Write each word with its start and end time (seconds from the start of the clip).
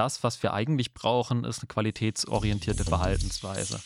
das, 0.00 0.24
was 0.24 0.42
wir 0.42 0.54
eigentlich 0.54 0.94
brauchen, 0.94 1.44
ist 1.44 1.58
eine 1.58 1.68
qualitätsorientierte 1.68 2.84
Verhaltensweise. 2.84 3.78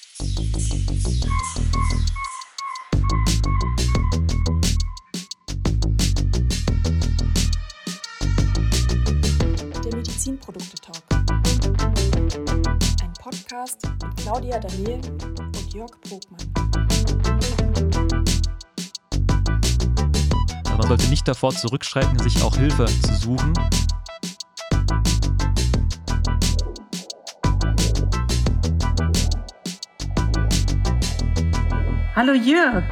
Der 9.83 9.97
Medizinprodukte-Talk. 9.97 11.03
Ein 13.03 13.13
Podcast 13.21 13.81
mit 13.85 14.17
Claudia 14.19 14.61
Daniel 14.61 15.01
und 15.01 15.75
Jörg 15.75 15.91
Brogmann. 16.03 16.53
Man 20.79 20.87
sollte 20.87 21.09
nicht 21.09 21.27
davor 21.27 21.53
zurückschrecken, 21.53 22.21
sich 22.21 22.41
auch 22.41 22.55
Hilfe 22.55 22.85
zu 22.85 23.15
suchen. 23.17 23.53
Hallo 32.17 32.33
Jörg. 32.33 32.85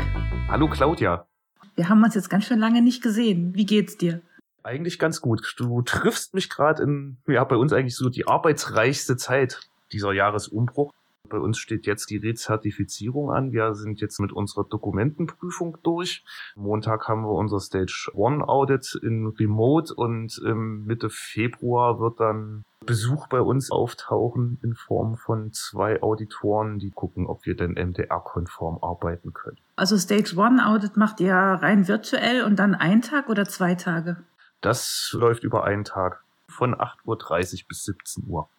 Hallo 0.49 0.69
Claudia. 0.69 1.29
Wir 1.77 1.89
haben 1.89 2.03
uns 2.03 2.17
jetzt 2.17 2.29
ganz 2.29 2.45
schön 2.45 2.59
lange 2.59 2.83
nicht 2.83 3.05
gesehen. 3.05 3.55
Wie 3.55 3.65
geht's 3.65 3.97
dir? 3.97 4.21
Eigentlich 4.65 4.99
ganz 4.99 5.21
gut. 5.21 5.55
Du 5.59 5.81
triffst 5.83 6.35
mich 6.35 6.51
gerade 6.51 6.83
in, 6.83 7.19
ja, 7.29 7.45
bei 7.45 7.55
uns 7.55 7.73
eigentlich 7.73 7.95
so 7.95 8.09
die 8.09 8.27
arbeitsreichste 8.27 9.17
Zeit 9.17 9.61
dieser 9.93 10.13
Jahresumbruch. 10.13 10.93
Bei 11.33 11.39
uns 11.39 11.57
steht 11.57 11.87
jetzt 11.87 12.11
die 12.11 12.19
Rezertifizierung 12.19 13.31
an. 13.31 13.53
Wir 13.53 13.75
sind 13.75 14.03
jetzt 14.03 14.21
mit 14.21 14.35
unserer 14.35 14.65
Dokumentenprüfung 14.65 15.79
durch. 15.83 16.27
Montag 16.57 17.09
haben 17.09 17.23
wir 17.23 17.33
unser 17.33 17.59
Stage 17.59 18.11
One 18.13 18.47
Audit 18.47 19.01
in 19.03 19.29
Remote 19.29 19.95
und 19.95 20.39
Mitte 20.45 21.09
Februar 21.09 21.99
wird 22.01 22.21
dann 22.21 22.65
Besuch 22.85 23.29
bei 23.29 23.41
uns 23.41 23.71
auftauchen 23.71 24.59
in 24.63 24.75
Form 24.75 25.17
von 25.17 25.53
zwei 25.53 26.03
Auditoren, 26.03 26.79
die 26.79 26.91
gucken, 26.91 27.27
ob 27.27 27.47
wir 27.47 27.57
denn 27.57 27.73
MDR-konform 27.73 28.81
arbeiten 28.83 29.33
können. 29.33 29.57
Also 29.77 29.97
Stage 29.97 30.37
One 30.37 30.67
Audit 30.67 30.99
macht 30.99 31.19
ihr 31.21 31.35
rein 31.35 31.89
virtuell 31.89 32.43
und 32.43 32.57
dann 32.57 32.75
einen 32.75 33.01
Tag 33.01 33.31
oder 33.31 33.47
zwei 33.47 33.75
Tage? 33.75 34.19
Das 34.61 35.17
läuft 35.19 35.45
über 35.45 35.65
einen 35.65 35.85
Tag 35.85 36.23
von 36.47 36.75
8.30 36.75 37.07
Uhr 37.63 37.69
bis 37.69 37.85
17 37.85 38.25
Uhr. 38.29 38.51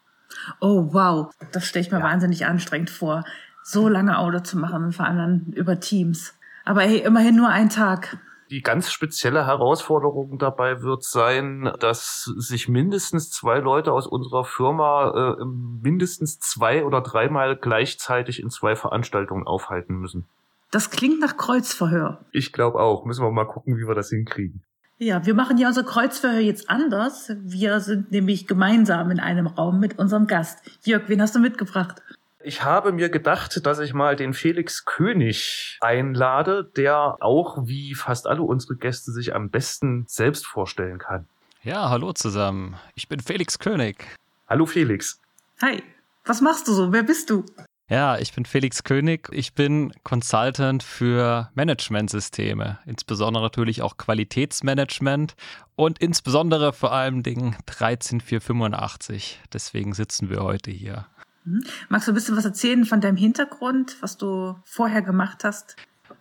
Oh, 0.60 0.94
wow. 0.94 1.34
Das 1.52 1.66
stelle 1.66 1.86
ich 1.86 1.92
mir 1.92 2.00
ja. 2.00 2.04
wahnsinnig 2.04 2.46
anstrengend 2.46 2.90
vor, 2.90 3.24
so 3.64 3.88
lange 3.88 4.18
Auto 4.18 4.40
zu 4.40 4.58
machen 4.58 4.84
und 4.84 4.94
vor 4.94 5.06
allem 5.06 5.18
dann 5.18 5.54
über 5.54 5.80
Teams. 5.80 6.34
Aber 6.66 6.82
hey, 6.82 7.00
immerhin 7.00 7.36
nur 7.36 7.50
ein 7.50 7.70
Tag. 7.70 8.18
Die 8.50 8.62
ganz 8.62 8.92
spezielle 8.92 9.48
Herausforderung 9.48 10.38
dabei 10.38 10.82
wird 10.82 11.04
sein, 11.04 11.72
dass 11.80 12.24
sich 12.38 12.68
mindestens 12.68 13.32
zwei 13.32 13.60
Leute 13.60 13.92
aus 13.92 14.06
unserer 14.06 14.44
Firma 14.44 15.38
äh, 15.40 15.46
mindestens 15.46 16.40
zwei 16.40 16.86
oder 16.86 17.02
dreimal 17.02 17.56
gleichzeitig 17.56 18.42
in 18.42 18.50
zwei 18.50 18.76
Veranstaltungen 18.76 19.48
aufhalten 19.48 19.96
müssen. 19.96 20.28
Das 20.72 20.90
klingt 20.90 21.20
nach 21.20 21.38
Kreuzverhör. 21.38 22.26
Ich 22.32 22.52
glaube 22.52 22.80
auch. 22.80 23.06
Müssen 23.06 23.24
wir 23.24 23.32
mal 23.32 23.46
gucken, 23.46 23.78
wie 23.78 23.88
wir 23.88 23.96
das 23.96 24.10
hinkriegen. 24.10 24.64
Ja, 25.00 25.26
wir 25.26 25.34
machen 25.34 25.58
ja 25.58 25.68
unser 25.68 25.84
Kreuzverhör 25.84 26.40
jetzt 26.40 26.70
anders. 26.70 27.32
Wir 27.42 27.80
sind 27.80 28.12
nämlich 28.12 28.48
gemeinsam 28.48 29.12
in 29.12 29.20
einem 29.20 29.48
Raum 29.48 29.80
mit 29.80 29.98
unserem 30.00 30.28
Gast. 30.28 30.60
Jörg, 30.86 31.04
wen 31.08 31.22
hast 31.22 31.36
du 31.36 31.40
mitgebracht? 31.40 32.02
Ich 32.46 32.64
habe 32.64 32.92
mir 32.92 33.10
gedacht, 33.10 33.66
dass 33.66 33.80
ich 33.80 33.94
mal 33.94 34.16
den 34.16 34.34
Felix 34.34 34.86
König 34.86 35.78
einlade, 35.82 36.70
der 36.76 37.18
auch 37.22 37.66
wie 37.66 37.96
fast 37.96 38.28
alle 38.28 38.44
unsere 38.44 38.76
Gäste 38.76 39.12
sich 39.12 39.34
am 39.34 39.50
besten 39.50 40.06
selbst 40.08 40.46
vorstellen 40.46 41.00
kann. 41.00 41.28
Ja, 41.64 41.90
hallo 41.90 42.12
zusammen. 42.12 42.76
Ich 42.96 43.08
bin 43.08 43.22
Felix 43.22 43.60
König. 43.60 44.06
Hallo 44.48 44.66
Felix. 44.66 45.22
Hi. 45.62 45.82
Was 46.26 46.42
machst 46.42 46.68
du 46.68 46.74
so? 46.74 46.92
Wer 46.92 47.04
bist 47.04 47.30
du? 47.30 47.46
Ja, 47.94 48.18
ich 48.18 48.34
bin 48.34 48.44
Felix 48.44 48.84
König. 48.84 49.30
Ich 49.32 49.54
bin 49.54 49.94
Consultant 50.04 50.82
für 50.82 51.52
Managementsysteme, 51.54 52.80
insbesondere 52.88 53.44
natürlich 53.44 53.84
auch 53.84 53.98
Qualitätsmanagement 53.98 55.36
und 55.76 56.00
insbesondere 56.00 56.74
vor 56.74 56.92
allem 56.92 57.22
Dingen 57.22 57.56
13485. 57.68 59.42
Deswegen 59.54 59.94
sitzen 59.94 60.32
wir 60.32 60.42
heute 60.42 60.72
hier. 60.72 61.06
Mhm. 61.44 61.66
Magst 61.90 62.08
du 62.08 62.14
ein 62.14 62.16
bisschen 62.16 62.36
was 62.36 62.46
erzählen 62.46 62.84
von 62.86 63.00
deinem 63.00 63.16
Hintergrund, 63.16 63.98
was 64.02 64.18
du 64.18 64.56
vorher 64.66 65.04
gemacht 65.04 65.44
hast? 65.44 65.76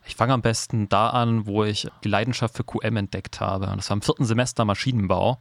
Ich 0.05 0.15
fange 0.15 0.33
am 0.33 0.43
besten 0.43 0.89
da 0.89 1.09
an, 1.09 1.47
wo 1.47 1.63
ich 1.63 1.87
die 2.03 2.09
Leidenschaft 2.09 2.55
für 2.55 2.63
QM 2.63 2.97
entdeckt 2.97 3.39
habe. 3.39 3.73
Das 3.75 3.89
war 3.89 3.97
im 3.97 4.03
vierten 4.03 4.25
Semester 4.25 4.63
Maschinenbau. 4.63 5.39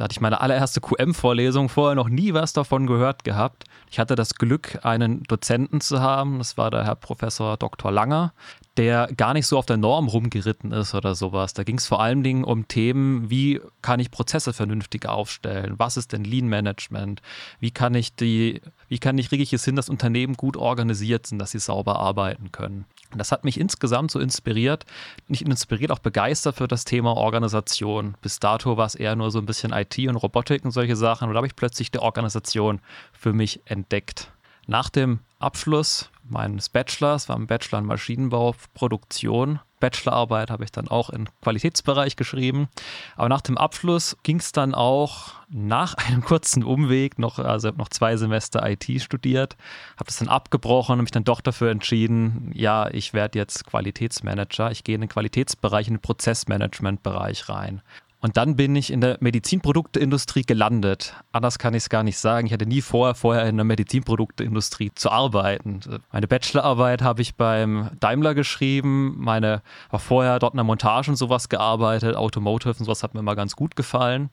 Da 0.00 0.04
hatte 0.04 0.14
ich 0.14 0.22
meine 0.22 0.40
allererste 0.40 0.80
QM-Vorlesung, 0.80 1.68
vorher 1.68 1.94
noch 1.94 2.08
nie 2.08 2.32
was 2.32 2.54
davon 2.54 2.86
gehört 2.86 3.22
gehabt. 3.22 3.64
Ich 3.90 3.98
hatte 3.98 4.14
das 4.14 4.34
Glück, 4.34 4.78
einen 4.82 5.24
Dozenten 5.24 5.82
zu 5.82 6.00
haben, 6.00 6.38
das 6.38 6.56
war 6.56 6.70
der 6.70 6.84
Herr 6.84 6.94
Professor 6.94 7.58
Dr. 7.58 7.92
Langer, 7.92 8.32
der 8.78 9.08
gar 9.14 9.34
nicht 9.34 9.46
so 9.46 9.58
auf 9.58 9.66
der 9.66 9.76
Norm 9.76 10.08
rumgeritten 10.08 10.72
ist 10.72 10.94
oder 10.94 11.14
sowas. 11.14 11.52
Da 11.52 11.64
ging 11.64 11.76
es 11.76 11.86
vor 11.86 12.00
allen 12.00 12.22
Dingen 12.22 12.44
um 12.44 12.66
Themen, 12.66 13.28
wie 13.28 13.60
kann 13.82 14.00
ich 14.00 14.10
Prozesse 14.10 14.54
vernünftig 14.54 15.04
aufstellen? 15.04 15.74
Was 15.76 15.98
ist 15.98 16.14
denn 16.14 16.24
Lean 16.24 16.48
Management? 16.48 17.20
Wie 17.58 17.70
kann 17.70 17.94
ich 17.94 18.14
die, 18.16 18.62
wie 18.88 19.00
kann 19.00 19.18
ich 19.18 19.30
richtig 19.30 19.52
es 19.52 19.66
hin, 19.66 19.76
dass 19.76 19.90
Unternehmen 19.90 20.32
gut 20.32 20.56
organisiert 20.56 21.26
sind, 21.26 21.38
dass 21.40 21.50
sie 21.50 21.58
sauber 21.58 22.00
arbeiten 22.00 22.52
können? 22.52 22.86
Das 23.16 23.32
hat 23.32 23.44
mich 23.44 23.58
insgesamt 23.58 24.10
so 24.10 24.20
inspiriert, 24.20 24.84
nicht 25.28 25.42
inspiriert, 25.42 25.90
auch 25.90 25.98
begeistert 25.98 26.56
für 26.56 26.68
das 26.68 26.84
Thema 26.84 27.16
Organisation. 27.16 28.16
Bis 28.22 28.38
dato 28.38 28.76
war 28.76 28.86
es 28.86 28.94
eher 28.94 29.16
nur 29.16 29.30
so 29.30 29.38
ein 29.38 29.46
bisschen 29.46 29.72
IT 29.72 29.98
und 29.98 30.16
Robotik 30.16 30.64
und 30.64 30.70
solche 30.70 30.96
Sachen. 30.96 31.28
Und 31.28 31.34
da 31.34 31.38
habe 31.38 31.46
ich 31.46 31.56
plötzlich 31.56 31.90
die 31.90 31.98
Organisation 31.98 32.80
für 33.12 33.32
mich 33.32 33.60
entdeckt. 33.64 34.30
Nach 34.66 34.88
dem 34.88 35.20
Abschluss 35.38 36.10
meines 36.28 36.68
Bachelors, 36.68 37.28
war 37.28 37.36
ein 37.36 37.46
Bachelor 37.46 37.80
in 37.80 37.86
Maschinenbau, 37.86 38.54
Produktion, 38.74 39.58
Bachelorarbeit 39.80 40.50
habe 40.50 40.64
ich 40.64 40.70
dann 40.70 40.88
auch 40.88 41.10
im 41.10 41.26
Qualitätsbereich 41.42 42.16
geschrieben. 42.16 42.68
Aber 43.16 43.28
nach 43.28 43.40
dem 43.40 43.58
Abschluss 43.58 44.16
ging 44.22 44.38
es 44.38 44.52
dann 44.52 44.74
auch 44.74 45.32
nach 45.48 45.94
einem 46.06 46.22
kurzen 46.22 46.62
Umweg 46.62 47.18
noch, 47.18 47.38
also 47.38 47.68
ich 47.68 47.72
habe 47.72 47.82
noch 47.82 47.88
zwei 47.88 48.16
Semester 48.16 48.68
IT 48.68 49.02
studiert, 49.02 49.56
habe 49.96 50.06
das 50.06 50.18
dann 50.18 50.28
abgebrochen 50.28 50.94
und 50.94 51.00
mich 51.00 51.10
dann 51.10 51.24
doch 51.24 51.40
dafür 51.40 51.70
entschieden, 51.70 52.52
ja, 52.54 52.88
ich 52.90 53.14
werde 53.14 53.38
jetzt 53.38 53.66
Qualitätsmanager. 53.66 54.70
Ich 54.70 54.84
gehe 54.84 54.94
in 54.94 55.00
den 55.00 55.10
Qualitätsbereich, 55.10 55.88
in 55.88 55.94
den 55.94 56.02
Prozessmanagementbereich 56.02 57.48
rein. 57.48 57.82
Und 58.22 58.36
dann 58.36 58.54
bin 58.54 58.76
ich 58.76 58.92
in 58.92 59.00
der 59.00 59.16
Medizinprodukteindustrie 59.20 60.42
gelandet. 60.42 61.14
Anders 61.32 61.58
kann 61.58 61.72
ich 61.72 61.84
es 61.84 61.88
gar 61.88 62.02
nicht 62.02 62.18
sagen. 62.18 62.46
Ich 62.46 62.52
hatte 62.52 62.66
nie 62.66 62.82
vor, 62.82 63.14
vorher 63.14 63.48
in 63.48 63.56
der 63.56 63.64
Medizinprodukteindustrie 63.64 64.92
zu 64.94 65.10
arbeiten. 65.10 65.80
Meine 66.12 66.28
Bachelorarbeit 66.28 67.00
habe 67.00 67.22
ich 67.22 67.36
beim 67.36 67.90
Daimler 67.98 68.34
geschrieben. 68.34 69.14
Meine 69.18 69.62
war 69.90 70.00
vorher 70.00 70.38
dort 70.38 70.52
in 70.52 70.58
der 70.58 70.64
Montage 70.64 71.10
und 71.10 71.16
sowas 71.16 71.48
gearbeitet. 71.48 72.14
Automotive 72.14 72.74
und 72.78 72.84
sowas 72.84 73.02
hat 73.02 73.14
mir 73.14 73.20
immer 73.20 73.36
ganz 73.36 73.56
gut 73.56 73.74
gefallen. 73.74 74.28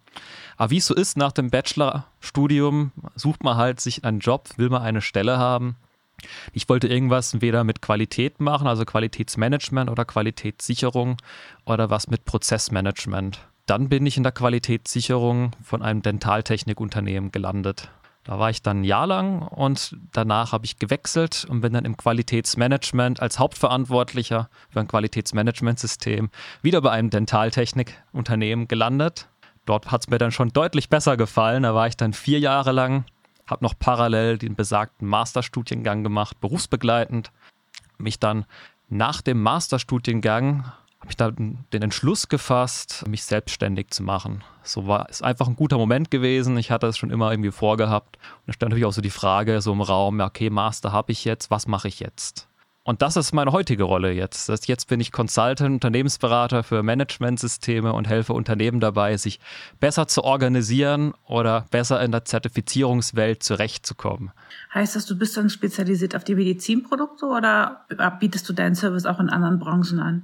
Aber 0.58 0.72
wie 0.72 0.78
es 0.78 0.86
so 0.86 0.94
ist, 0.94 1.16
nach 1.16 1.32
dem 1.32 1.50
Bachelorstudium 1.50 2.92
sucht 3.16 3.44
man 3.44 3.56
halt 3.56 3.80
sich 3.80 4.04
einen 4.04 4.20
Job, 4.20 4.50
will 4.58 4.70
man 4.70 4.82
eine 4.82 5.02
Stelle 5.02 5.38
haben. 5.38 5.78
Ich 6.52 6.68
wollte 6.68 6.88
irgendwas 6.88 7.42
weder 7.42 7.64
mit 7.64 7.82
Qualität 7.82 8.42
machen, 8.42 8.68
also 8.68 8.84
Qualitätsmanagement 8.84 9.90
oder 9.90 10.04
Qualitätssicherung 10.04 11.18
oder 11.64 11.90
was 11.90 12.08
mit 12.08 12.26
Prozessmanagement. 12.26 13.40
Dann 13.68 13.90
bin 13.90 14.06
ich 14.06 14.16
in 14.16 14.24
der 14.24 14.32
Qualitätssicherung 14.32 15.52
von 15.62 15.82
einem 15.82 16.02
Dentaltechnikunternehmen 16.02 17.32
gelandet. 17.32 17.92
Da 18.24 18.40
war 18.40 18.50
ich 18.50 18.62
dann 18.62 18.82
ein 18.82 18.84
Jahr 18.86 19.08
lang 19.08 19.42
und 19.42 19.98
danach 20.14 20.54
habe 20.54 20.66
ich 20.66 20.80
gewechselt 20.80 21.46
und 21.50 21.60
bin 21.62 21.74
dann 21.74 21.84
im 21.84 21.98
Qualitätsmanagement 21.98 23.22
als 23.22 23.40
Hauptverantwortlicher 23.40 24.50
für 24.70 24.80
ein 24.80 24.88
Qualitätsmanagementsystem 24.88 26.30
wieder 26.62 26.82
bei 26.82 26.92
einem 26.92 27.10
Dentaltechnikunternehmen 27.10 28.70
gelandet. 28.70 29.28
Dort 29.66 29.92
hat 29.92 30.02
es 30.02 30.10
mir 30.10 30.18
dann 30.18 30.32
schon 30.32 30.50
deutlich 30.50 30.88
besser 30.88 31.18
gefallen. 31.18 31.64
Da 31.64 31.76
war 31.76 31.88
ich 31.88 31.98
dann 31.98 32.14
vier 32.14 32.40
Jahre 32.40 32.72
lang, 32.72 33.04
habe 33.46 33.66
noch 33.66 33.74
parallel 33.78 34.38
den 34.38 34.56
besagten 34.56 35.08
Masterstudiengang 35.10 36.04
gemacht, 36.04 36.40
berufsbegleitend. 36.40 37.32
Mich 37.98 38.18
dann 38.18 38.46
nach 38.88 39.22
dem 39.22 39.42
Masterstudiengang 39.42 40.72
habe 41.08 41.12
ich 41.12 41.16
da 41.16 41.32
den 41.32 41.82
Entschluss 41.82 42.28
gefasst, 42.28 43.08
mich 43.08 43.24
selbstständig 43.24 43.92
zu 43.92 44.04
machen. 44.04 44.44
So 44.64 44.88
war 44.88 45.08
es 45.10 45.22
einfach 45.22 45.48
ein 45.48 45.56
guter 45.56 45.78
Moment 45.78 46.12
gewesen. 46.12 46.58
Ich 46.58 46.70
hatte 46.70 46.88
es 46.88 46.98
schon 46.98 47.12
immer 47.12 47.32
irgendwie 47.32 47.52
vorgehabt. 47.52 48.18
Und 48.18 48.48
da 48.48 48.54
stand 48.54 48.72
natürlich 48.72 48.86
auch 48.86 48.92
so 48.92 49.00
die 49.00 49.10
Frage 49.10 49.62
so 49.62 49.72
im 49.72 49.80
Raum, 49.80 50.20
okay, 50.20 50.50
Master 50.50 50.92
habe 50.92 51.14
ich 51.14 51.24
jetzt, 51.24 51.50
was 51.50 51.66
mache 51.66 51.88
ich 51.88 52.02
jetzt? 52.02 52.50
Und 52.84 53.02
das 53.02 53.16
ist 53.16 53.32
meine 53.32 53.54
heutige 53.54 53.84
Rolle 53.84 54.12
jetzt. 54.12 54.50
Das 54.50 54.68
jetzt 54.68 54.90
bin 54.90 55.00
ich 55.00 55.14
Consultant, 55.14 55.76
Unternehmensberater 55.76 56.64
für 56.64 56.84
Managementsysteme 56.84 57.94
und 57.94 58.10
helfe 58.10 58.34
Unternehmen 58.34 58.82
dabei, 58.82 59.16
sich 59.16 59.40
besser 59.80 60.10
zu 60.10 60.26
organisieren 60.26 61.14
oder 61.26 61.68
besser 61.72 62.02
in 62.02 62.12
der 62.12 62.26
Zertifizierungswelt 62.26 63.44
zurechtzukommen. 63.44 64.32
Heißt 64.74 64.98
das, 64.98 65.06
du 65.06 65.18
bist 65.18 65.38
dann 65.38 65.50
spezialisiert 65.50 66.18
auf 66.18 66.26
die 66.26 66.36
Medizinprodukte 66.36 67.28
oder 67.28 67.86
bietest 68.20 68.48
du 68.50 68.54
deinen 68.54 68.76
Service 68.76 69.06
auch 69.06 69.22
in 69.22 69.30
anderen 69.30 69.60
Branchen 69.60 70.00
an? 70.00 70.24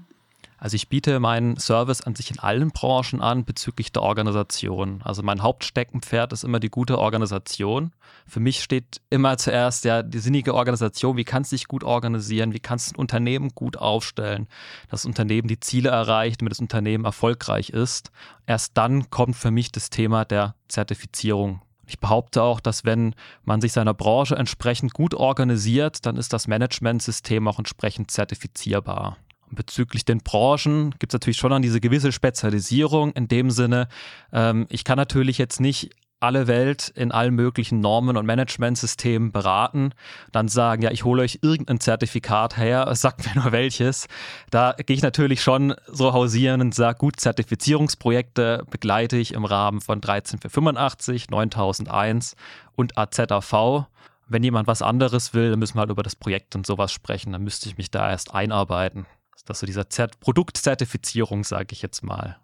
Also 0.64 0.76
ich 0.76 0.88
biete 0.88 1.20
meinen 1.20 1.58
Service 1.58 2.00
an 2.00 2.16
sich 2.16 2.32
in 2.32 2.40
allen 2.40 2.72
Branchen 2.72 3.20
an 3.20 3.44
bezüglich 3.44 3.92
der 3.92 4.02
Organisation. 4.02 5.02
Also 5.04 5.22
mein 5.22 5.42
Hauptsteckenpferd 5.44 6.32
ist 6.32 6.46
immer 6.46 6.62
die 6.62 6.70
gute 6.70 7.00
Organisation. 7.00 7.92
Für 8.26 8.40
mich 8.40 8.64
steht 8.64 9.02
immer 9.10 9.38
zuerst 9.38 9.84
ja 9.84 10.04
die 10.04 10.20
sinnige 10.20 10.54
Organisation. 10.56 11.18
Wie 11.18 11.26
kannst 11.26 11.52
du 11.52 11.58
dich 11.58 11.68
gut 11.68 11.84
organisieren? 11.84 12.54
Wie 12.54 12.62
kannst 12.62 12.92
du 12.92 12.96
ein 12.96 13.00
Unternehmen 13.00 13.50
gut 13.54 13.76
aufstellen? 13.76 14.48
Dass 14.84 15.02
das 15.02 15.06
Unternehmen 15.06 15.50
die 15.50 15.60
Ziele 15.60 15.90
erreicht, 15.90 16.40
damit 16.40 16.52
das 16.52 16.62
Unternehmen 16.62 17.04
erfolgreich 17.04 17.72
ist. 17.72 18.12
Erst 18.46 18.78
dann 18.78 19.10
kommt 19.10 19.36
für 19.36 19.52
mich 19.52 19.70
das 19.70 19.90
Thema 19.90 20.24
der 20.24 20.56
Zertifizierung 20.70 21.62
ich 21.86 22.00
behaupte 22.00 22.42
auch, 22.42 22.62
dass 22.62 22.86
wenn 22.86 23.14
man 23.44 23.60
sich 23.60 23.74
seiner 23.74 23.94
Branche 23.94 24.38
entsprechend 24.38 24.94
gut 24.94 25.14
organisiert, 25.14 26.06
dann 26.06 26.16
ist 26.16 26.32
das 26.32 26.48
Managementsystem 26.48 27.46
auch 27.46 27.60
entsprechend 27.60 28.10
zertifizierbar. 28.10 29.18
Bezüglich 29.56 30.06
den 30.06 30.20
Branchen 30.20 30.92
gibt 31.00 31.14
es 31.14 31.16
natürlich 31.16 31.38
schon 31.38 31.52
dann 31.52 31.62
diese 31.62 31.82
gewisse 31.82 32.12
Spezialisierung 32.12 33.12
in 33.14 33.28
dem 33.28 33.52
Sinne, 33.52 33.88
ähm, 34.32 34.66
ich 34.70 34.84
kann 34.84 34.98
natürlich 34.98 35.38
jetzt 35.38 35.60
nicht 35.60 35.92
alle 36.24 36.48
Welt 36.48 36.88
in 36.96 37.12
allen 37.12 37.36
möglichen 37.36 37.82
Normen 37.82 38.16
und 38.16 38.26
Managementsystemen 38.26 39.34
beraten, 39.34 39.92
dann 40.32 40.48
sagen, 40.48 40.82
ja, 40.82 40.90
ich 40.90 41.04
hole 41.04 41.22
euch 41.22 41.40
irgendein 41.42 41.82
Zertifikat 41.82 42.58
her, 42.58 42.90
sagt 42.96 43.26
mir 43.26 43.42
nur 43.42 43.52
welches. 43.52 44.08
Da 44.50 44.74
gehe 44.74 44.96
ich 44.96 45.04
natürlich 45.04 45.44
schon 45.44 45.76
so 45.88 46.14
hausieren 46.14 46.62
und 46.62 46.74
sage, 46.74 46.98
gut, 46.98 47.20
Zertifizierungsprojekte 47.20 48.64
begleite 48.72 49.18
ich 49.18 49.34
im 49.34 49.44
Rahmen 49.44 49.82
von 49.82 50.00
13485, 50.00 51.30
9001 51.30 52.36
und 52.76 52.98
AZAV. 52.98 53.88
Wenn 54.28 54.44
jemand 54.44 54.68
was 54.68 54.82
anderes 54.82 55.34
will, 55.34 55.52
dann 55.52 55.60
müssen 55.60 55.76
wir 55.76 55.82
halt 55.82 55.92
über 55.92 56.04
das 56.04 56.16
Projekt 56.16 56.56
und 56.56 56.66
sowas 56.66 56.94
sprechen. 56.94 57.34
Dann 57.34 57.44
müsste 57.44 57.68
ich 57.68 57.78
mich 57.78 57.92
da 57.92 58.10
erst 58.10 58.34
einarbeiten. 58.34 59.06
Das 59.46 59.58
ist 59.58 59.62
so 59.62 59.66
dieser 59.66 59.90
Zert 59.90 60.22
Produktzertifizierung, 60.22 61.44
sage 61.44 61.70
ich 61.72 61.82
jetzt 61.82 62.02
mal. 62.04 62.40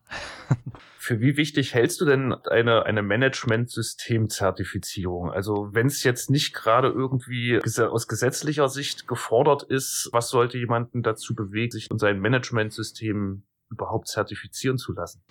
Für 0.97 1.21
wie 1.21 1.37
wichtig 1.37 1.73
hältst 1.73 2.01
du 2.01 2.05
denn 2.05 2.33
eine, 2.33 2.85
eine 2.85 3.01
Management-System-Zertifizierung? 3.01 5.31
Also 5.31 5.69
wenn 5.71 5.87
es 5.87 6.03
jetzt 6.03 6.29
nicht 6.29 6.53
gerade 6.53 6.89
irgendwie 6.89 7.61
aus 7.79 8.09
gesetzlicher 8.09 8.67
Sicht 8.67 9.07
gefordert 9.07 9.63
ist, 9.63 10.09
was 10.11 10.27
sollte 10.29 10.57
jemanden 10.57 11.01
dazu 11.01 11.35
bewegen, 11.35 11.71
sich 11.71 11.89
und 11.89 11.99
sein 11.99 12.19
Management-System 12.19 13.43
überhaupt 13.69 14.09
zertifizieren 14.09 14.77
zu 14.77 14.91
lassen? 14.91 15.23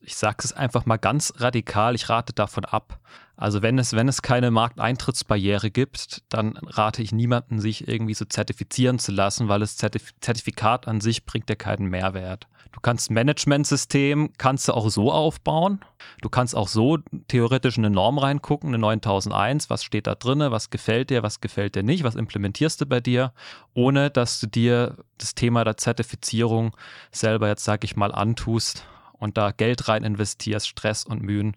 Ich 0.00 0.16
sage 0.16 0.38
es 0.42 0.54
einfach 0.54 0.86
mal 0.86 0.96
ganz 0.96 1.34
radikal, 1.36 1.94
ich 1.94 2.08
rate 2.08 2.32
davon 2.32 2.64
ab. 2.64 2.98
Also 3.40 3.62
wenn 3.62 3.78
es, 3.78 3.94
wenn 3.94 4.06
es 4.06 4.20
keine 4.20 4.50
Markteintrittsbarriere 4.50 5.70
gibt, 5.70 6.22
dann 6.28 6.58
rate 6.58 7.02
ich 7.02 7.10
niemanden, 7.10 7.58
sich 7.58 7.88
irgendwie 7.88 8.12
so 8.12 8.26
zertifizieren 8.26 8.98
zu 8.98 9.12
lassen, 9.12 9.48
weil 9.48 9.60
das 9.60 9.78
Zertif 9.78 10.12
Zertifikat 10.20 10.86
an 10.86 11.00
sich 11.00 11.24
bringt 11.24 11.48
dir 11.48 11.56
keinen 11.56 11.86
Mehrwert. 11.86 12.46
Du 12.72 12.80
kannst 12.80 13.10
Managementsystem, 13.10 14.34
kannst 14.36 14.68
du 14.68 14.74
auch 14.74 14.90
so 14.90 15.10
aufbauen. 15.10 15.80
Du 16.20 16.28
kannst 16.28 16.54
auch 16.54 16.68
so 16.68 16.98
theoretisch 17.28 17.78
in 17.78 17.86
eine 17.86 17.94
Norm 17.94 18.18
reingucken, 18.18 18.68
eine 18.68 18.78
9001, 18.78 19.70
was 19.70 19.84
steht 19.84 20.06
da 20.06 20.16
drinne, 20.16 20.52
was 20.52 20.68
gefällt 20.68 21.08
dir, 21.08 21.22
was 21.22 21.40
gefällt 21.40 21.76
dir 21.76 21.82
nicht, 21.82 22.04
was 22.04 22.16
implementierst 22.16 22.82
du 22.82 22.86
bei 22.86 23.00
dir, 23.00 23.32
ohne 23.72 24.10
dass 24.10 24.38
du 24.40 24.48
dir 24.48 24.98
das 25.16 25.34
Thema 25.34 25.64
der 25.64 25.78
Zertifizierung 25.78 26.76
selber 27.10 27.48
jetzt, 27.48 27.64
sag 27.64 27.84
ich 27.84 27.96
mal, 27.96 28.12
antust 28.12 28.84
und 29.12 29.38
da 29.38 29.50
Geld 29.50 29.88
rein 29.88 30.04
investierst, 30.04 30.68
Stress 30.68 31.04
und 31.04 31.22
Mühen. 31.22 31.56